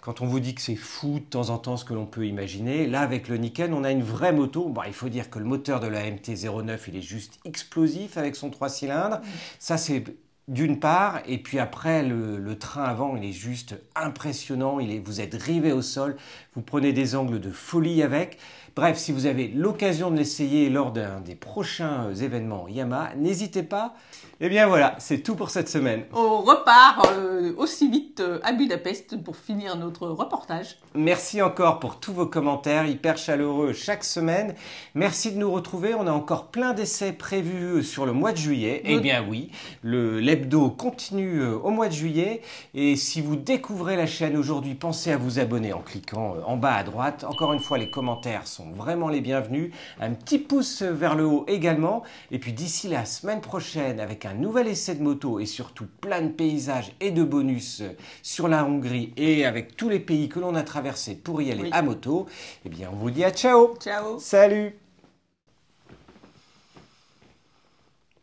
Quand 0.00 0.20
on 0.20 0.26
vous 0.26 0.38
dit 0.38 0.54
que 0.54 0.62
c'est 0.62 0.76
fou 0.76 1.18
de 1.18 1.24
temps 1.24 1.50
en 1.50 1.58
temps 1.58 1.76
ce 1.76 1.84
que 1.84 1.94
l'on 1.94 2.06
peut 2.06 2.26
imaginer, 2.26 2.86
là 2.86 3.00
avec 3.00 3.26
le 3.26 3.36
Nikon, 3.36 3.72
on 3.72 3.82
a 3.82 3.90
une 3.90 4.04
vraie 4.04 4.32
moto. 4.32 4.68
Bon, 4.68 4.82
il 4.86 4.94
faut 4.94 5.08
dire 5.08 5.30
que 5.30 5.40
le 5.40 5.44
moteur 5.44 5.80
de 5.80 5.88
la 5.88 6.08
MT-09, 6.08 6.78
il 6.88 6.96
est 6.96 7.02
juste 7.02 7.40
explosif 7.44 8.16
avec 8.16 8.36
son 8.36 8.50
3 8.50 8.68
cylindres. 8.68 9.20
Ça, 9.58 9.76
c'est 9.76 10.04
d'une 10.48 10.80
part, 10.80 11.20
et 11.26 11.38
puis 11.38 11.58
après, 11.58 12.02
le, 12.02 12.58
train 12.58 12.84
avant, 12.84 13.16
il 13.16 13.24
est 13.24 13.32
juste 13.32 13.76
impressionnant. 13.94 14.80
Il 14.80 15.00
vous 15.00 15.20
êtes 15.20 15.34
rivé 15.34 15.72
au 15.72 15.82
sol, 15.82 16.16
vous 16.54 16.62
prenez 16.62 16.92
des 16.92 17.14
angles 17.14 17.40
de 17.40 17.50
folie 17.50 18.02
avec. 18.02 18.38
Bref, 18.76 18.98
si 18.98 19.10
vous 19.10 19.26
avez 19.26 19.48
l'occasion 19.48 20.10
de 20.10 20.16
l'essayer 20.16 20.70
lors 20.70 20.92
d'un 20.92 21.20
des 21.20 21.34
prochains 21.34 22.06
euh, 22.06 22.14
événements 22.14 22.68
Yamaha, 22.68 23.14
n'hésitez 23.16 23.64
pas. 23.64 23.94
Et 24.42 24.48
bien 24.48 24.68
voilà, 24.68 24.94
c'est 24.98 25.18
tout 25.18 25.34
pour 25.34 25.50
cette 25.50 25.68
semaine. 25.68 26.04
On 26.14 26.40
repart 26.40 27.06
euh, 27.12 27.52
aussi 27.58 27.90
vite 27.90 28.20
euh, 28.20 28.38
à 28.42 28.52
Budapest 28.52 29.22
pour 29.22 29.36
finir 29.36 29.76
notre 29.76 30.06
reportage. 30.08 30.78
Merci 30.94 31.42
encore 31.42 31.78
pour 31.78 32.00
tous 32.00 32.12
vos 32.12 32.26
commentaires 32.26 32.86
hyper 32.86 33.18
chaleureux 33.18 33.72
chaque 33.72 34.04
semaine. 34.04 34.54
Merci 34.94 35.32
de 35.32 35.38
nous 35.38 35.50
retrouver. 35.50 35.94
On 35.94 36.06
a 36.06 36.12
encore 36.12 36.46
plein 36.46 36.72
d'essais 36.72 37.12
prévus 37.12 37.82
sur 37.82 38.06
le 38.06 38.12
mois 38.12 38.32
de 38.32 38.38
juillet. 38.38 38.82
Eh 38.84 39.00
bien 39.00 39.24
oui, 39.28 39.50
le 39.82 40.20
l'hebdo 40.20 40.70
continue 40.70 41.44
au 41.44 41.70
mois 41.70 41.88
de 41.88 41.94
juillet. 41.94 42.40
Et 42.72 42.96
si 42.96 43.20
vous 43.20 43.36
découvrez 43.36 43.96
la 43.96 44.06
chaîne 44.06 44.36
aujourd'hui, 44.36 44.74
pensez 44.74 45.12
à 45.12 45.16
vous 45.16 45.38
abonner 45.38 45.72
en 45.72 45.80
cliquant 45.80 46.36
en 46.46 46.56
bas 46.56 46.74
à 46.76 46.82
droite. 46.84 47.24
Encore 47.24 47.52
une 47.52 47.60
fois, 47.60 47.76
les 47.76 47.90
commentaires 47.90 48.46
sont 48.46 48.59
vraiment 48.76 49.08
les 49.08 49.20
bienvenus. 49.20 49.72
Un 50.00 50.12
petit 50.12 50.38
pouce 50.38 50.82
vers 50.82 51.14
le 51.14 51.24
haut 51.26 51.44
également. 51.48 52.02
Et 52.30 52.38
puis 52.38 52.52
d'ici 52.52 52.88
la 52.88 53.04
semaine 53.04 53.40
prochaine, 53.40 54.00
avec 54.00 54.24
un 54.26 54.34
nouvel 54.34 54.68
essai 54.68 54.94
de 54.94 55.02
moto 55.02 55.40
et 55.40 55.46
surtout 55.46 55.86
plein 56.00 56.22
de 56.22 56.28
paysages 56.28 56.92
et 57.00 57.10
de 57.10 57.22
bonus 57.24 57.82
sur 58.22 58.48
la 58.48 58.64
Hongrie 58.64 59.12
et 59.16 59.44
avec 59.46 59.76
tous 59.76 59.88
les 59.88 60.00
pays 60.00 60.28
que 60.28 60.38
l'on 60.40 60.54
a 60.54 60.62
traversés 60.62 61.14
pour 61.14 61.40
y 61.42 61.50
aller 61.50 61.62
Oui. 61.64 61.70
à 61.72 61.82
moto, 61.82 62.26
eh 62.64 62.68
bien 62.68 62.90
on 62.92 62.96
vous 62.96 63.10
dit 63.10 63.24
à 63.24 63.30
ciao 63.30 63.74
Ciao 63.80 64.18
Salut 64.18 64.74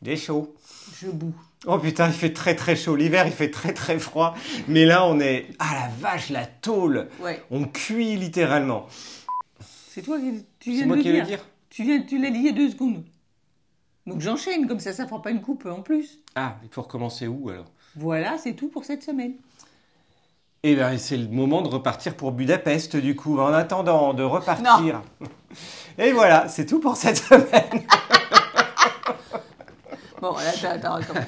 Il 0.01 0.09
est 0.09 0.15
chaud. 0.17 0.53
Je 1.01 1.07
boue. 1.07 1.33
Oh 1.65 1.79
putain, 1.79 2.07
il 2.07 2.13
fait 2.13 2.33
très 2.33 2.55
très 2.55 2.75
chaud. 2.75 2.95
L'hiver, 2.95 3.25
il 3.25 3.33
fait 3.33 3.49
très 3.49 3.73
très 3.73 3.97
froid. 3.97 4.35
Mais 4.67 4.85
là, 4.85 5.05
on 5.07 5.19
est... 5.19 5.47
Ah 5.59 5.73
la 5.73 5.89
vache, 5.99 6.29
la 6.29 6.45
tôle 6.45 7.07
Ouais, 7.19 7.41
On 7.49 7.65
cuit 7.65 8.15
littéralement. 8.15 8.85
C'est 9.97 10.03
toi 10.03 10.19
qui 10.19 10.45
tu 10.59 10.73
viens 10.73 10.85
moi 10.85 10.95
de 10.95 11.01
qui 11.01 11.07
le 11.07 11.15
le 11.15 11.21
dire. 11.21 11.37
dire 11.39 11.45
Tu, 11.71 11.81
viens, 11.81 11.99
tu 12.03 12.21
l'as 12.21 12.29
dit 12.29 12.37
il 12.37 12.45
y 12.45 12.49
a 12.49 12.51
deux 12.51 12.69
secondes. 12.69 13.03
Donc 14.05 14.21
j'enchaîne, 14.21 14.67
comme 14.67 14.79
ça, 14.79 14.93
ça 14.93 15.07
fera 15.07 15.23
pas 15.23 15.31
une 15.31 15.41
coupe 15.41 15.65
en 15.65 15.81
plus. 15.81 16.19
Ah, 16.35 16.57
il 16.61 16.69
faut 16.69 16.83
recommencer 16.83 17.25
où 17.25 17.49
alors? 17.49 17.65
Voilà, 17.95 18.37
c'est 18.37 18.53
tout 18.53 18.67
pour 18.67 18.85
cette 18.85 19.01
semaine. 19.01 19.33
Eh 20.61 20.75
bien, 20.75 20.95
c'est 20.99 21.17
le 21.17 21.27
moment 21.27 21.63
de 21.63 21.67
repartir 21.67 22.15
pour 22.15 22.31
Budapest, 22.31 22.95
du 22.95 23.15
coup. 23.15 23.39
En 23.39 23.51
attendant 23.51 24.13
de 24.13 24.21
repartir. 24.21 25.01
Et 25.97 26.11
voilà, 26.11 26.47
c'est 26.47 26.67
tout 26.67 26.79
pour 26.79 26.95
cette 26.95 27.17
semaine. 27.17 27.81
Bon, 30.19 30.35
là, 30.35 30.77
t'as 30.79 30.95
recommencé. 30.95 31.27